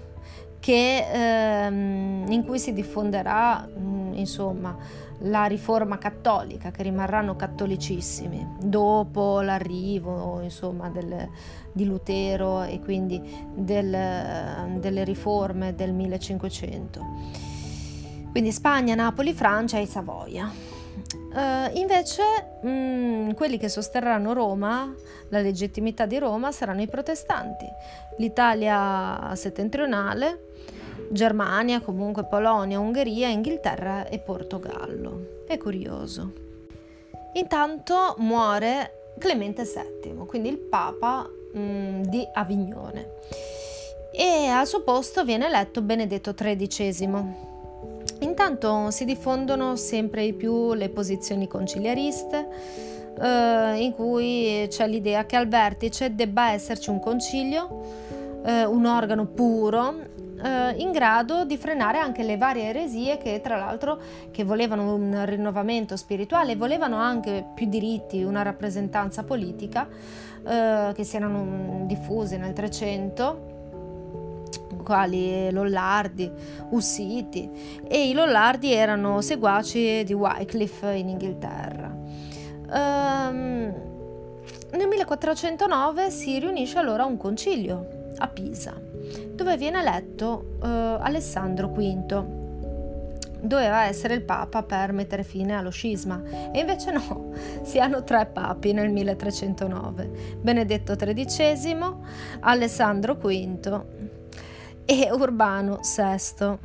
che, 0.60 1.05
ehm, 1.12 2.25
in 2.29 2.43
cui 2.45 2.60
si 2.60 2.73
diffonderà 2.73 3.67
mh, 3.67 3.79
mm, 3.79 4.13
insomma, 4.15 4.75
la 5.21 5.45
riforma 5.45 5.97
cattolica, 5.97 6.71
che 6.71 6.83
rimarranno 6.83 7.36
cattolicissimi 7.36 8.55
dopo 8.60 9.41
l'arrivo 9.41 10.41
insomma, 10.41 10.89
del, 10.89 11.27
di 11.71 11.86
Lutero 11.86 12.63
e 12.63 12.79
quindi 12.79 13.21
del, 13.55 14.77
delle 14.79 15.03
riforme 15.03 15.73
del 15.73 15.93
1500. 15.93 17.05
Quindi 18.31 18.51
Spagna, 18.51 18.93
Napoli, 18.93 19.33
Francia 19.33 19.79
e 19.79 19.88
Savoia. 19.88 20.77
Uh, 21.33 21.77
invece 21.77 22.23
mh, 22.62 22.69
mm, 22.69 23.31
quelli 23.31 23.57
che 23.57 23.69
sosterranno 23.69 24.33
Roma, 24.33 24.93
la 25.29 25.39
legittimità 25.39 26.05
di 26.05 26.17
Roma, 26.17 26.51
saranno 26.51 26.81
i 26.81 26.88
protestanti. 26.88 27.65
L'Italia 28.17 29.31
settentrionale 29.36 30.45
Germania, 31.10 31.81
comunque 31.81 32.25
Polonia, 32.25 32.79
Ungheria, 32.79 33.27
Inghilterra 33.27 34.07
e 34.07 34.19
Portogallo. 34.19 35.43
È 35.47 35.57
curioso. 35.57 36.45
Intanto 37.33 38.15
muore 38.17 39.13
Clemente 39.19 39.63
VII, 39.63 40.25
quindi 40.27 40.49
il 40.49 40.57
Papa 40.57 41.27
mh, 41.53 41.60
mm, 41.60 42.01
di 42.03 42.27
Avignone, 42.33 43.10
e 44.12 44.47
al 44.47 44.67
suo 44.67 44.81
posto 44.81 45.23
viene 45.23 45.45
eletto 45.45 45.81
Benedetto 45.81 46.33
XIII. 46.33 47.55
Intanto 48.19 48.89
si 48.91 49.06
diffondono 49.06 49.75
sempre 49.75 50.25
di 50.25 50.34
più 50.34 50.73
le 50.73 50.89
posizioni 50.89 51.47
conciliariste, 51.47 52.47
eh, 53.19 53.75
in 53.80 53.93
cui 53.93 54.65
c'è 54.69 54.88
l'idea 54.88 55.25
che 55.25 55.36
al 55.36 55.47
vertice 55.47 56.15
debba 56.15 56.51
esserci 56.51 56.89
un 56.89 56.99
concilio, 56.99 57.84
eh, 58.43 58.65
un 58.65 58.86
organo 58.86 59.25
puro 59.25 60.15
eh, 60.43 60.75
in 60.77 60.91
grado 60.91 61.45
di 61.45 61.58
frenare 61.58 61.97
anche 61.97 62.23
le 62.23 62.38
varie 62.38 62.65
eresie 62.65 63.17
che 63.17 63.41
tra 63.41 63.58
l'altro 63.58 63.99
che 64.32 64.43
volevano 64.43 64.93
un 64.93 65.25
rinnovamento 65.25 65.95
spirituale, 65.95 66.56
volevano 66.56 66.97
anche 66.97 67.45
più 67.53 67.67
diritti, 67.67 68.23
una 68.23 68.43
rappresentanza 68.43 69.23
politica 69.23 69.88
eh, 70.45 70.91
che 70.93 71.03
si 71.03 71.15
erano 71.15 71.86
diffuse 71.86 72.38
nel 72.38 72.53
300 72.53 73.56
quali 74.88 75.52
Lollardi, 75.52 76.32
Ussiti 76.69 77.50
e 77.86 78.08
i 78.08 78.13
Lollardi 78.13 78.71
erano 78.71 79.19
seguaci 79.19 80.06
di 80.06 80.13
Wycliffe 80.13 80.93
in 80.93 81.10
Inghilterra. 81.10 81.93
Um, 82.69 83.73
nel 84.71 84.88
1409 84.88 86.10
si 86.10 86.39
riunisce 86.39 86.78
allora 86.78 87.04
un 87.04 87.17
concilio 87.17 88.12
a 88.19 88.28
Pisa 88.30 88.73
dove 89.34 89.58
viene 89.58 89.82
eletto 89.82 90.58
eh, 90.63 90.67
Alessandro 90.67 91.67
V. 91.67 92.36
Doveva 93.39 93.84
essere 93.84 94.13
il 94.15 94.23
papa 94.23 94.63
per 94.63 94.93
mettere 94.93 95.23
fine 95.23 95.54
allo 95.54 95.69
scisma 95.69 96.21
e 96.52 96.60
invece 96.60 96.91
no, 96.91 97.32
si 97.62 97.78
hanno 97.78 98.04
tre 98.06 98.26
papi 98.26 98.71
nel 98.71 98.89
1309, 98.89 100.38
Benedetto 100.39 100.95
XIII, 100.95 101.78
Alessandro 102.39 103.15
V 103.15 103.86
e 104.88 105.10
Urbano 105.12 105.82
VI. 105.84 106.58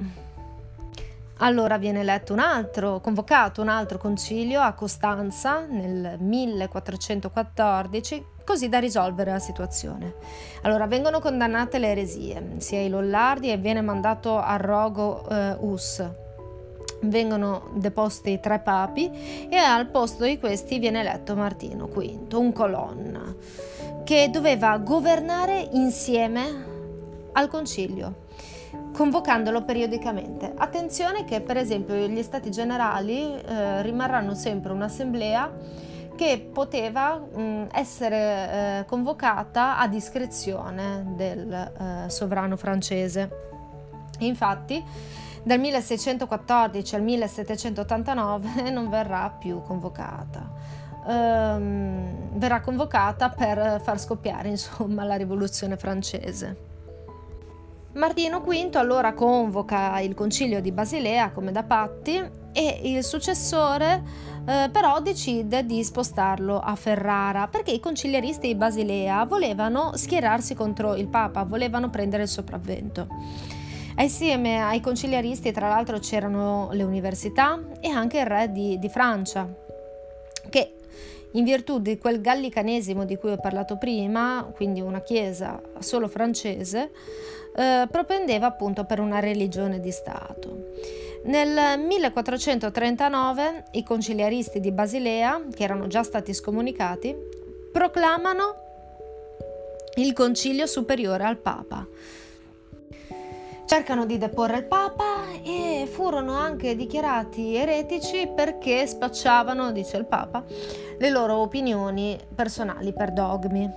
Allora 1.39 1.77
viene 1.77 2.01
eletto 2.01 2.33
un 2.33 2.39
altro, 2.39 3.01
convocato 3.01 3.61
un 3.61 3.69
altro 3.69 3.99
concilio 3.99 4.61
a 4.61 4.75
Costanza 4.75 5.67
nel 5.67 6.19
1414 6.21 8.27
così 8.45 8.69
da 8.69 8.79
risolvere 8.79 9.33
la 9.33 9.41
situazione. 9.41 10.15
Allora 10.63 10.87
vengono 10.87 11.19
condannate 11.19 11.79
le 11.79 11.89
eresie, 11.89 12.55
sia 12.59 12.81
i 12.81 12.89
Lollardi 12.89 13.51
e 13.51 13.57
viene 13.57 13.81
mandato 13.81 14.39
a 14.39 14.57
rogo 14.57 15.29
eh, 15.29 15.57
Us. 15.59 16.09
Vengono 17.03 17.71
deposti 17.75 18.39
tre 18.39 18.61
papi 18.61 19.49
e 19.49 19.57
al 19.57 19.89
posto 19.89 20.23
di 20.23 20.39
questi 20.39 20.79
viene 20.79 21.01
eletto 21.01 21.35
Martino 21.35 21.87
V, 21.87 22.33
un 22.35 22.53
colonna, 22.53 23.35
che 24.05 24.31
doveva 24.31 24.79
governare 24.79 25.69
insieme 25.73 26.72
al 27.33 27.49
concilio 27.49 28.15
convocandolo 28.93 29.65
periodicamente. 29.65 30.53
Attenzione 30.57 31.25
che 31.25 31.41
per 31.41 31.57
esempio 31.57 31.95
gli 31.95 32.23
stati 32.23 32.51
generali 32.51 33.35
eh, 33.35 33.83
rimarranno 33.83 34.35
sempre 34.35 34.73
un'assemblea 34.73 35.51
che 36.15 36.51
poteva 36.53 37.17
mh, 37.17 37.69
essere 37.73 38.17
eh, 38.81 38.85
convocata 38.87 39.79
a 39.79 39.89
discrezione 39.89 41.05
del 41.17 41.53
eh, 41.53 42.11
sovrano 42.11 42.57
francese. 42.57 43.51
Infatti, 44.21 44.83
dal 45.43 45.59
1614 45.59 46.95
al 46.95 47.03
1789 47.03 48.71
non 48.71 48.89
verrà 48.89 49.31
più 49.31 49.63
convocata. 49.63 50.81
Um, 51.05 52.39
verrà 52.39 52.61
convocata 52.61 53.29
per 53.29 53.81
far 53.83 53.99
scoppiare 53.99 54.49
insomma 54.49 55.03
la 55.03 55.17
rivoluzione 55.17 55.77
francese. 55.77 56.71
Martino 57.95 58.41
V 58.41 58.71
allora 58.75 59.13
convoca 59.13 60.01
il 60.01 60.15
concilio 60.15 60.61
di 60.61 60.73
Basilea 60.73 61.31
come 61.31 61.53
da 61.53 61.63
patti 61.63 62.21
e 62.53 62.81
il 62.85 63.05
successore 63.05 64.03
eh, 64.47 64.71
però 64.73 65.01
decide 65.01 65.65
di 65.67 65.85
spostarlo 65.85 66.59
a 66.59 66.75
Ferrara 66.75 67.49
perché 67.49 67.71
i 67.71 67.81
conciliaristi 67.81 68.49
di 68.49 68.55
Basilea 68.55 69.25
volevano 69.25 69.93
schierarsi 69.95 70.55
contro 70.55 70.95
il 70.97 71.09
Papa, 71.09 71.45
volevano 71.45 71.91
prendere 71.91 72.23
il 72.23 72.29
sopravvento. 72.29 73.07
Assieme 73.97 74.63
ai 74.63 74.81
conciliaristi 74.81 75.53
tra 75.53 75.69
l'altro 75.69 75.99
c'erano 75.99 76.71
le 76.73 76.83
università 76.83 77.61
e 77.79 77.89
anche 77.89 78.21
il 78.21 78.27
re 78.27 78.51
di, 78.51 78.79
di 78.79 78.89
Francia, 78.89 79.47
che 80.49 80.77
in 81.33 81.45
virtù 81.45 81.79
di 81.79 81.99
quel 81.99 82.21
gallicanesimo 82.21 83.05
di 83.05 83.17
cui 83.17 83.33
ho 83.33 83.37
parlato 83.37 83.77
prima, 83.77 84.51
quindi 84.55 84.81
una 84.81 85.03
chiesa 85.03 85.61
solo 85.79 86.09
francese, 86.09 86.91
eh, 87.55 87.87
propendeva 87.91 88.47
appunto 88.47 88.85
per 88.85 89.01
una 89.01 89.21
religione 89.21 89.81
di 89.81 89.91
Stato. 89.91 90.71
Nel 91.25 91.79
1439 91.79 93.65
i 93.73 93.85
conciliaristi 93.85 94.59
di 94.59 94.73
Basilea, 94.73 95.43
che 95.55 95.63
erano 95.63 95.87
già 95.87 96.03
stati 96.03 96.35
scomunicati, 96.35 97.15
proclamano 97.71 98.57
il 99.97 100.13
concilio 100.15 100.67
superiore 100.67 101.25
al 101.25 101.37
Papa. 101.37 101.87
Cercano 103.65 104.05
di 104.05 104.19
deporre 104.19 104.59
il 104.59 104.65
Papa 104.65 105.25
e 105.45 105.89
furono 105.91 106.35
anche 106.35 106.75
dichiarati 106.75 107.55
eretici 107.55 108.29
perché 108.35 108.87
spacciavano, 108.87 109.71
dice 109.71 109.97
il 109.99 110.07
Papa, 110.07 110.45
le 110.99 111.11
loro 111.11 111.37
opinioni 111.37 112.19
personali 112.35 112.93
per 112.93 113.13
dogmi. 113.13 113.71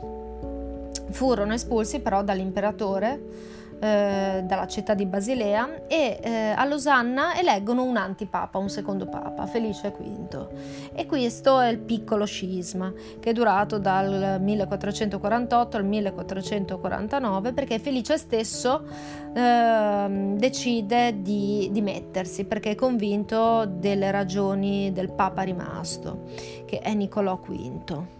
Furono 1.11 1.53
espulsi 1.53 1.99
però 1.99 2.23
dall'imperatore 2.23 3.63
eh, 3.79 4.43
dalla 4.45 4.67
città 4.67 4.93
di 4.93 5.05
Basilea 5.05 5.85
e 5.87 6.19
eh, 6.21 6.53
a 6.55 6.65
Losanna 6.65 7.37
eleggono 7.37 7.83
un 7.83 7.97
antipapa, 7.97 8.57
un 8.57 8.69
secondo 8.69 9.05
papa, 9.07 9.45
Felice 9.45 9.89
V. 9.89 10.47
E 10.93 11.05
questo 11.05 11.59
è 11.59 11.69
il 11.69 11.79
piccolo 11.79 12.25
scisma 12.25 12.91
che 13.19 13.31
è 13.31 13.33
durato 13.33 13.77
dal 13.77 14.39
1448 14.41 15.77
al 15.77 15.85
1449 15.85 17.53
perché 17.53 17.79
Felice 17.79 18.17
stesso 18.17 18.85
eh, 19.33 20.33
decide 20.35 21.21
di 21.21 21.69
dimettersi 21.71 22.45
perché 22.45 22.71
è 22.71 22.75
convinto 22.75 23.65
delle 23.65 24.11
ragioni 24.11 24.91
del 24.91 25.11
papa 25.11 25.41
rimasto, 25.41 26.23
che 26.65 26.79
è 26.79 26.93
Niccolò 26.93 27.35
V. 27.35 28.14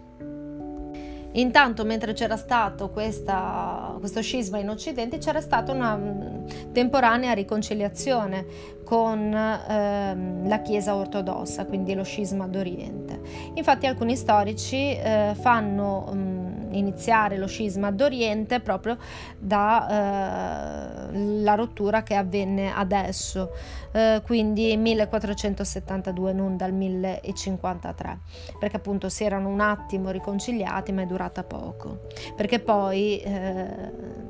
Intanto, 1.36 1.84
mentre 1.84 2.12
c'era 2.12 2.36
stato 2.36 2.90
questa, 2.90 3.94
questo 3.98 4.22
scisma 4.22 4.58
in 4.58 4.70
Occidente, 4.70 5.18
c'era 5.18 5.40
stata 5.40 5.72
una 5.72 5.96
mm, 5.96 6.72
temporanea 6.72 7.32
riconciliazione 7.32 8.74
con 8.84 9.34
ehm, 9.34 10.48
la 10.48 10.62
Chiesa 10.62 10.94
ortodossa, 10.94 11.66
quindi 11.66 11.94
lo 11.94 12.04
scisma 12.04 12.46
d'Oriente. 12.46 13.20
Infatti 13.54 13.86
alcuni 13.86 14.16
storici 14.16 14.96
eh, 14.96 15.34
fanno 15.38 16.08
mh, 16.10 16.18
mm, 16.18 16.45
iniziare 16.78 17.36
lo 17.36 17.46
scisma 17.46 17.90
d'Oriente 17.90 18.60
proprio 18.60 18.96
dalla 19.38 21.10
eh, 21.10 21.54
rottura 21.56 22.02
che 22.02 22.14
avvenne 22.14 22.72
adesso, 22.72 23.52
eh, 23.92 24.22
quindi 24.24 24.76
1472, 24.76 26.32
non 26.32 26.56
dal 26.56 26.72
1053, 26.72 28.18
perché 28.58 28.76
appunto 28.76 29.08
si 29.08 29.24
erano 29.24 29.48
un 29.48 29.60
attimo 29.60 30.10
riconciliati 30.10 30.92
ma 30.92 31.02
è 31.02 31.06
durata 31.06 31.42
poco, 31.42 32.06
perché 32.34 32.60
poi 32.60 33.18
eh, 33.20 34.24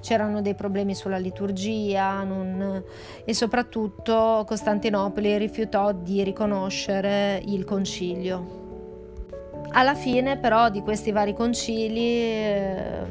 c'erano 0.00 0.42
dei 0.42 0.54
problemi 0.54 0.94
sulla 0.94 1.16
liturgia 1.16 2.22
non... 2.24 2.82
e 3.24 3.34
soprattutto 3.34 4.44
Costantinopoli 4.46 5.38
rifiutò 5.38 5.92
di 5.92 6.22
riconoscere 6.22 7.40
il 7.46 7.64
concilio. 7.64 8.61
Alla 9.72 9.94
fine 9.94 10.36
però 10.36 10.68
di 10.68 10.80
questi 10.80 11.12
vari 11.12 11.34
concili 11.34 12.00
eh, 12.00 13.04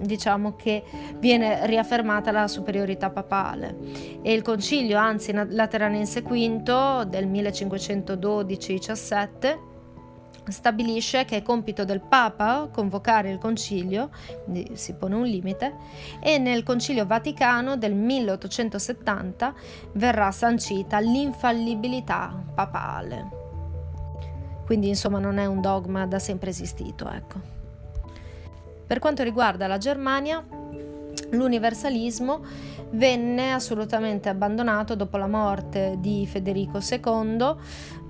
diciamo 0.00 0.56
che 0.56 0.82
viene 1.18 1.66
riaffermata 1.66 2.30
la 2.30 2.48
superiorità 2.48 3.10
papale 3.10 3.76
e 4.22 4.32
il 4.32 4.40
concilio 4.42 4.96
anzi 4.98 5.32
Lateranense 5.32 6.22
V 6.22 7.02
del 7.04 7.28
1512-17 7.28 9.68
stabilisce 10.50 11.24
che 11.24 11.36
è 11.36 11.42
compito 11.42 11.84
del 11.84 12.00
Papa 12.00 12.68
convocare 12.72 13.30
il 13.30 13.38
concilio, 13.38 14.10
quindi 14.44 14.70
si 14.74 14.94
pone 14.94 15.14
un 15.14 15.24
limite, 15.24 15.74
e 16.20 16.38
nel 16.38 16.62
concilio 16.62 17.06
vaticano 17.06 17.76
del 17.76 17.94
1870 17.94 19.54
verrà 19.92 20.30
sancita 20.30 20.98
l'infallibilità 20.98 22.44
papale. 22.54 23.37
Quindi 24.68 24.88
insomma 24.88 25.18
non 25.18 25.38
è 25.38 25.46
un 25.46 25.62
dogma 25.62 26.04
da 26.04 26.18
sempre 26.18 26.50
esistito. 26.50 27.08
Ecco. 27.10 27.40
Per 28.86 28.98
quanto 28.98 29.22
riguarda 29.22 29.66
la 29.66 29.78
Germania, 29.78 30.44
l'universalismo 31.30 32.44
venne 32.90 33.54
assolutamente 33.54 34.28
abbandonato 34.28 34.94
dopo 34.94 35.16
la 35.16 35.26
morte 35.26 35.96
di 36.00 36.26
Federico 36.26 36.80
II, 36.80 37.54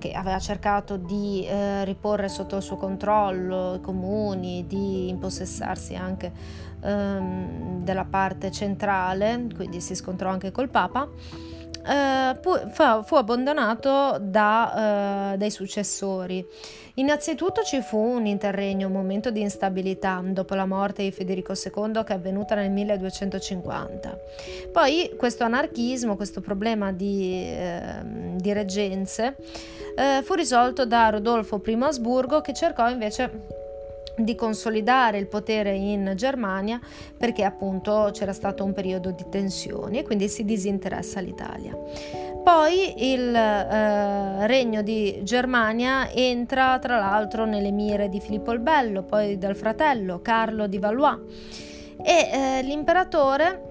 che 0.00 0.10
aveva 0.10 0.40
cercato 0.40 0.96
di 0.96 1.46
eh, 1.46 1.84
riporre 1.84 2.28
sotto 2.28 2.56
il 2.56 2.62
suo 2.62 2.76
controllo 2.76 3.76
i 3.76 3.80
comuni, 3.80 4.66
di 4.66 5.08
impossessarsi 5.10 5.94
anche 5.94 6.32
ehm, 6.80 7.84
della 7.84 8.04
parte 8.04 8.50
centrale, 8.50 9.46
quindi 9.54 9.80
si 9.80 9.94
scontrò 9.94 10.28
anche 10.28 10.50
col 10.50 10.70
Papa. 10.70 11.08
Eh, 11.86 12.36
fu, 12.40 13.14
abbandonato 13.14 14.18
da, 14.20 15.32
eh, 15.32 15.36
dai 15.36 15.50
successori. 15.50 16.44
Innanzitutto 16.94 17.62
ci 17.62 17.80
fu 17.80 17.96
un 17.96 18.26
interregno, 18.26 18.88
un 18.88 18.92
momento 18.92 19.30
di 19.30 19.40
instabilità 19.40 20.20
dopo 20.24 20.54
la 20.54 20.66
morte 20.66 21.02
di 21.04 21.12
Federico 21.12 21.52
II 21.52 22.02
che 22.04 22.12
è 22.12 22.16
avvenuta 22.16 22.56
nel 22.56 22.70
1250. 22.70 24.18
Poi 24.72 25.14
questo 25.16 25.44
anarchismo, 25.44 26.16
questo 26.16 26.40
problema 26.40 26.92
di, 26.92 27.32
eh, 27.34 28.00
di 28.34 28.52
reggenze 28.52 29.36
eh, 29.96 30.22
fu 30.22 30.34
risolto 30.34 30.86
da 30.86 31.08
Rodolfo 31.10 31.62
I 31.64 31.78
Asburgo 31.80 32.40
che 32.40 32.52
cercò 32.52 32.88
invece 32.88 33.57
di 34.18 34.34
consolidare 34.34 35.18
il 35.18 35.26
potere 35.26 35.74
in 35.74 36.12
Germania 36.16 36.80
perché 37.16 37.44
appunto 37.44 38.10
c'era 38.12 38.32
stato 38.32 38.64
un 38.64 38.72
periodo 38.72 39.10
di 39.10 39.24
tensioni 39.28 39.98
e 39.98 40.02
quindi 40.02 40.28
si 40.28 40.44
disinteressa 40.44 41.20
l'Italia. 41.20 41.76
Poi 42.42 43.12
il 43.12 43.34
eh, 43.34 44.46
regno 44.46 44.82
di 44.82 45.20
Germania 45.22 46.10
entra 46.10 46.78
tra 46.78 46.98
l'altro 46.98 47.44
nelle 47.44 47.70
mire 47.70 48.08
di 48.08 48.20
Filippo 48.20 48.52
il 48.52 48.60
Bello, 48.60 49.02
poi 49.02 49.38
del 49.38 49.54
fratello 49.54 50.20
Carlo 50.22 50.66
di 50.66 50.78
Valois 50.78 51.18
e 52.02 52.30
eh, 52.32 52.62
l'imperatore 52.62 53.68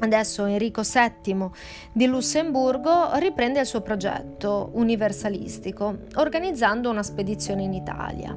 Adesso 0.00 0.44
Enrico 0.44 0.82
VII 0.82 1.50
di 1.92 2.06
Lussemburgo 2.06 3.10
riprende 3.14 3.58
il 3.58 3.66
suo 3.66 3.80
progetto 3.80 4.70
universalistico 4.74 5.98
organizzando 6.16 6.88
una 6.88 7.02
spedizione 7.02 7.64
in 7.64 7.72
Italia 7.72 8.36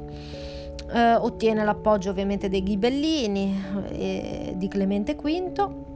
eh, 0.94 1.16
ottiene 1.16 1.64
l'appoggio 1.64 2.10
ovviamente 2.10 2.50
dei 2.50 2.64
ghibellini 2.64 3.64
e 3.90 4.54
di 4.56 4.68
Clemente 4.68 5.16
V. 5.16 5.90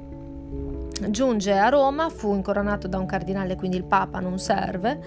Giunge 1.09 1.51
a 1.51 1.67
Roma, 1.67 2.09
fu 2.09 2.33
incoronato 2.33 2.87
da 2.87 2.97
un 2.97 3.05
cardinale, 3.05 3.55
quindi 3.55 3.77
il 3.77 3.83
Papa 3.83 4.19
non 4.19 4.39
serve. 4.39 4.99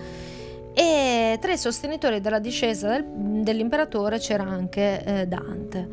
E 0.74 1.38
tra 1.40 1.52
i 1.52 1.58
sostenitori 1.58 2.20
della 2.20 2.38
discesa 2.38 2.88
del, 2.90 3.04
dell'imperatore 3.42 4.18
c'era 4.18 4.44
anche 4.44 5.02
eh, 5.02 5.26
Dante, 5.26 5.88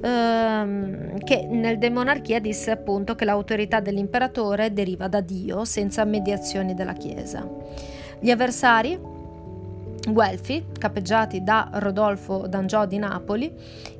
ehm, 0.00 1.18
che 1.24 1.46
nel 1.50 1.78
De 1.78 1.90
Monarchia 1.90 2.38
disse 2.38 2.70
appunto 2.70 3.14
che 3.14 3.24
l'autorità 3.24 3.80
dell'imperatore 3.80 4.72
deriva 4.72 5.08
da 5.08 5.20
Dio 5.20 5.64
senza 5.64 6.04
mediazioni 6.04 6.74
della 6.74 6.92
Chiesa. 6.92 7.44
Gli 8.20 8.30
avversari 8.30 8.96
Guelfi, 10.08 10.64
capeggiati 10.78 11.44
da 11.44 11.68
Rodolfo 11.74 12.46
d'Angiò 12.48 12.86
di 12.86 12.98
Napoli, 12.98 13.52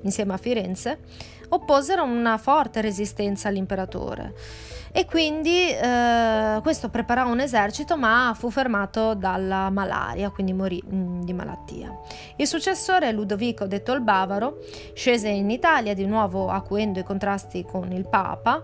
insieme 0.03 0.33
a 0.33 0.37
Firenze, 0.37 0.99
opposero 1.53 2.03
una 2.03 2.39
forte 2.39 2.81
resistenza 2.81 3.49
all'imperatore 3.49 4.35
e 4.95 5.07
quindi 5.07 5.71
eh, 5.71 6.59
questo 6.63 6.91
preparò 6.91 7.27
un 7.27 7.41
esercito 7.41 7.97
ma 7.97 8.35
fu 8.37 8.51
fermato 8.51 9.15
dalla 9.15 9.71
malaria, 9.71 10.29
quindi 10.29 10.53
morì 10.53 10.83
mh, 10.85 10.95
mm, 10.95 11.23
di 11.23 11.33
malattia. 11.33 11.99
Il 12.37 12.47
successore 12.47 13.11
Ludovico 13.11 13.67
detto 13.67 13.93
il 13.93 14.03
Bavaro 14.03 14.59
scese 14.93 15.29
in 15.29 15.51
Italia 15.51 15.95
di 15.95 16.05
nuovo 16.05 16.51
acuendo 16.51 16.99
i 16.99 17.05
contrasti 17.05 17.65
con 17.65 17.91
il 17.91 18.07
Papa 18.07 18.63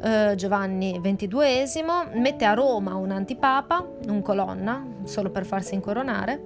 eh, 0.00 0.34
Giovanni 0.36 1.00
XXII, 1.02 1.84
mette 2.20 2.44
a 2.44 2.54
Roma 2.54 2.94
un 2.94 3.10
antipapa, 3.10 3.84
un 4.06 4.22
colonna, 4.22 4.86
solo 5.02 5.30
per 5.30 5.44
farsi 5.44 5.74
incoronare. 5.74 6.40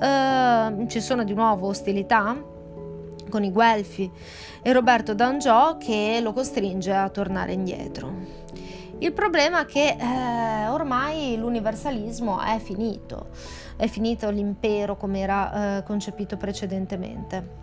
Eh, 0.00 0.86
ci 0.86 1.00
sono 1.00 1.24
di 1.24 1.34
nuovo 1.34 1.66
ostilità 1.66 2.52
con 3.34 3.42
i 3.42 3.50
Guelfi 3.50 4.08
e 4.62 4.72
Roberto 4.72 5.12
d'Angiò 5.12 5.76
che 5.76 6.20
lo 6.22 6.32
costringe 6.32 6.94
a 6.94 7.08
tornare 7.08 7.50
indietro. 7.50 8.12
Il 8.98 9.12
problema 9.12 9.62
è 9.62 9.64
che 9.64 9.96
eh, 9.98 10.68
ormai 10.68 11.36
l'universalismo 11.36 12.40
è 12.40 12.60
finito, 12.60 13.30
è 13.74 13.88
finito 13.88 14.30
l'impero 14.30 14.96
come 14.96 15.18
era 15.18 15.78
eh, 15.78 15.82
concepito 15.82 16.36
precedentemente. 16.36 17.62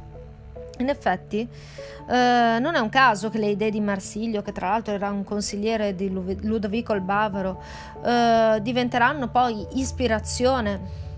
In 0.80 0.90
effetti, 0.90 1.40
eh, 1.40 2.58
non 2.60 2.76
è 2.76 2.80
un 2.80 2.90
caso 2.90 3.30
che 3.30 3.38
le 3.38 3.52
idee 3.52 3.70
di 3.70 3.80
Marsiglio, 3.80 4.42
che 4.42 4.52
tra 4.52 4.72
l'altro 4.72 4.94
era 4.94 5.10
un 5.10 5.24
consigliere 5.24 5.96
di 5.96 6.10
Ludovico 6.10 6.92
il 6.92 7.02
Bavaro, 7.02 7.64
eh, 8.04 8.60
diventeranno 8.62 9.30
poi 9.30 9.66
ispirazione 9.76 11.11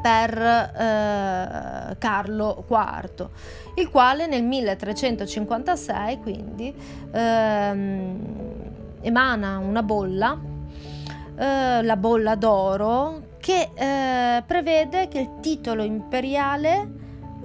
per 0.00 0.38
eh, 0.38 1.96
Carlo 1.98 2.64
IV, 2.68 3.28
il 3.76 3.90
quale 3.90 4.26
nel 4.26 4.44
1356 4.44 6.18
quindi 6.20 6.74
ehm, 7.10 8.18
emana 9.02 9.58
una 9.58 9.82
bolla, 9.82 10.38
eh, 11.36 11.82
la 11.82 11.96
bolla 11.96 12.34
d'oro, 12.36 13.30
che 13.38 13.70
eh, 13.74 14.42
prevede 14.46 15.08
che 15.08 15.18
il 15.18 15.30
titolo 15.40 15.82
imperiale 15.82 17.00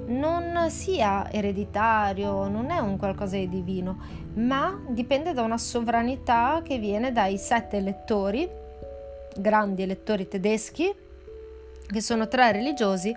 non 0.08 0.68
sia 0.70 1.30
ereditario, 1.32 2.48
non 2.48 2.70
è 2.70 2.80
un 2.80 2.98
qualcosa 2.98 3.36
di 3.36 3.50
divino, 3.50 3.98
ma 4.36 4.80
dipende 4.88 5.34
da 5.34 5.42
una 5.42 5.58
sovranità 5.58 6.62
che 6.64 6.78
viene 6.78 7.12
dai 7.12 7.38
sette 7.38 7.78
elettori, 7.78 8.48
grandi 9.36 9.82
elettori 9.82 10.28
tedeschi, 10.28 10.94
che 11.92 12.02
sono 12.02 12.28
tre 12.28 12.52
religiosi 12.52 13.16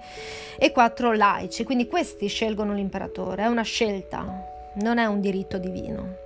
e 0.58 0.72
quattro 0.72 1.12
laici, 1.12 1.64
quindi 1.64 1.86
questi 1.86 2.26
scelgono 2.28 2.74
l'imperatore, 2.74 3.42
è 3.42 3.46
una 3.46 3.62
scelta, 3.62 4.24
non 4.74 4.98
è 4.98 5.06
un 5.06 5.20
diritto 5.20 5.58
divino. 5.58 6.16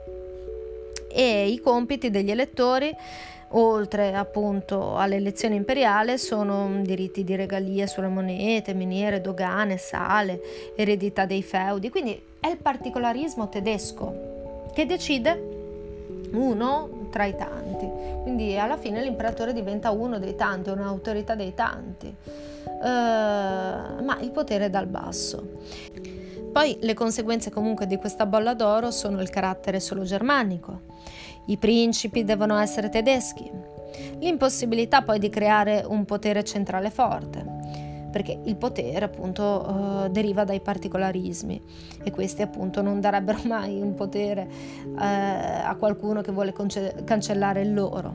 E 1.10 1.48
i 1.48 1.60
compiti 1.60 2.10
degli 2.10 2.30
elettori 2.30 2.94
oltre 3.56 4.14
appunto 4.14 4.96
all'elezione 4.96 5.54
imperiale 5.54 6.18
sono 6.18 6.80
diritti 6.82 7.22
di 7.24 7.36
regalie 7.36 7.86
sulle 7.86 8.08
monete, 8.08 8.74
miniere, 8.74 9.20
dogane, 9.20 9.76
sale, 9.76 10.40
eredità 10.74 11.24
dei 11.24 11.42
feudi, 11.42 11.88
quindi 11.88 12.20
è 12.40 12.48
il 12.48 12.56
particolarismo 12.56 13.48
tedesco 13.48 14.68
che 14.74 14.86
decide 14.86 15.52
uno 16.32 17.03
tra 17.14 17.26
i 17.26 17.36
tanti, 17.36 17.88
quindi 18.22 18.58
alla 18.58 18.76
fine 18.76 19.00
l'imperatore 19.00 19.52
diventa 19.52 19.92
uno 19.92 20.18
dei 20.18 20.34
tanti, 20.34 20.70
un'autorità 20.70 21.36
dei 21.36 21.54
tanti, 21.54 22.08
uh, 22.08 22.82
ma 24.02 24.18
il 24.20 24.32
potere 24.32 24.64
è 24.64 24.70
dal 24.70 24.86
basso. 24.86 25.60
Poi 26.50 26.76
le 26.80 26.94
conseguenze 26.94 27.50
comunque 27.52 27.86
di 27.86 27.98
questa 27.98 28.26
bolla 28.26 28.54
d'oro 28.54 28.90
sono 28.90 29.20
il 29.20 29.30
carattere 29.30 29.78
solo 29.78 30.02
germanico, 30.02 30.80
i 31.46 31.56
principi 31.56 32.24
devono 32.24 32.58
essere 32.58 32.88
tedeschi. 32.88 33.48
L'impossibilità 34.18 35.02
poi 35.02 35.20
di 35.20 35.28
creare 35.28 35.84
un 35.86 36.04
potere 36.04 36.42
centrale 36.42 36.90
forte, 36.90 37.44
perché 38.14 38.38
il 38.44 38.54
potere 38.54 39.04
appunto 39.06 39.42
uh, 39.42 40.08
deriva 40.08 40.44
dai 40.44 40.60
particolarismi 40.60 41.60
e 42.04 42.12
questi 42.12 42.42
appunto 42.42 42.80
non 42.80 43.00
darebbero 43.00 43.40
mai 43.48 43.80
un 43.80 43.94
potere 43.94 44.46
uh, 44.84 44.96
a 44.96 45.74
qualcuno 45.76 46.20
che 46.20 46.30
vuole 46.30 46.52
conce- 46.52 47.02
cancellare 47.02 47.62
il 47.62 47.74
loro. 47.74 48.14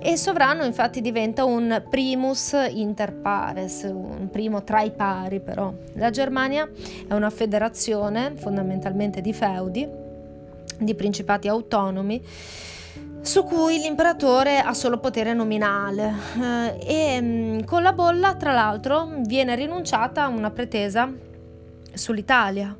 E 0.00 0.10
il 0.10 0.18
sovrano 0.18 0.64
infatti 0.64 1.00
diventa 1.00 1.44
un 1.44 1.84
primus 1.88 2.56
inter 2.68 3.14
pares, 3.14 3.82
un 3.84 4.28
primo 4.28 4.64
tra 4.64 4.82
i 4.82 4.90
pari 4.90 5.38
però. 5.38 5.72
La 5.92 6.10
Germania 6.10 6.68
è 7.06 7.14
una 7.14 7.30
federazione 7.30 8.32
fondamentalmente 8.34 9.20
di 9.20 9.32
feudi 9.32 9.88
di 10.80 10.94
principati 10.96 11.46
autonomi 11.46 12.20
su 13.28 13.44
cui 13.44 13.78
l'imperatore 13.78 14.58
ha 14.58 14.72
solo 14.72 14.98
potere 14.98 15.34
nominale. 15.34 16.14
Eh, 16.40 17.16
e 17.16 17.20
mm, 17.20 17.60
con 17.64 17.82
la 17.82 17.92
bolla 17.92 18.34
tra 18.36 18.52
l'altro 18.52 19.06
viene 19.26 19.54
rinunciata 19.54 20.26
una 20.28 20.50
pretesa 20.50 21.12
sull'Italia. 21.92 22.74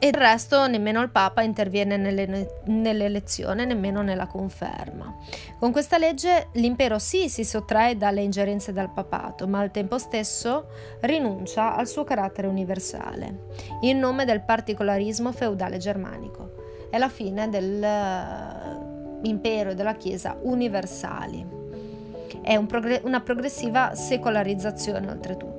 E 0.00 0.08
il 0.08 0.14
resto 0.14 0.66
nemmeno 0.66 1.02
il 1.02 1.10
Papa 1.10 1.42
interviene 1.42 1.96
nelle, 1.96 2.48
nell'elezione, 2.64 3.64
nemmeno 3.64 4.02
nella 4.02 4.26
conferma. 4.26 5.16
Con 5.60 5.70
questa 5.70 5.98
legge 5.98 6.48
l'impero 6.54 6.98
sì 6.98 7.28
si 7.28 7.44
sottrae 7.44 7.96
dalle 7.96 8.22
ingerenze 8.22 8.72
del 8.72 8.90
papato, 8.90 9.46
ma 9.46 9.60
al 9.60 9.70
tempo 9.70 9.98
stesso 9.98 10.66
rinuncia 11.02 11.76
al 11.76 11.86
suo 11.86 12.02
carattere 12.02 12.48
universale, 12.48 13.46
in 13.82 14.00
nome 14.00 14.24
del 14.24 14.42
particolarismo 14.42 15.30
feudale 15.30 15.78
germanico. 15.78 16.54
È 16.90 16.98
la 16.98 17.08
fine 17.08 17.48
dell'impero 19.20 19.70
e 19.70 19.74
della 19.74 19.94
Chiesa 19.94 20.36
universali. 20.42 21.46
È 22.40 22.56
un 22.56 22.66
progre- 22.66 23.02
una 23.04 23.20
progressiva 23.20 23.94
secolarizzazione 23.94 25.10
oltretutto. 25.10 25.57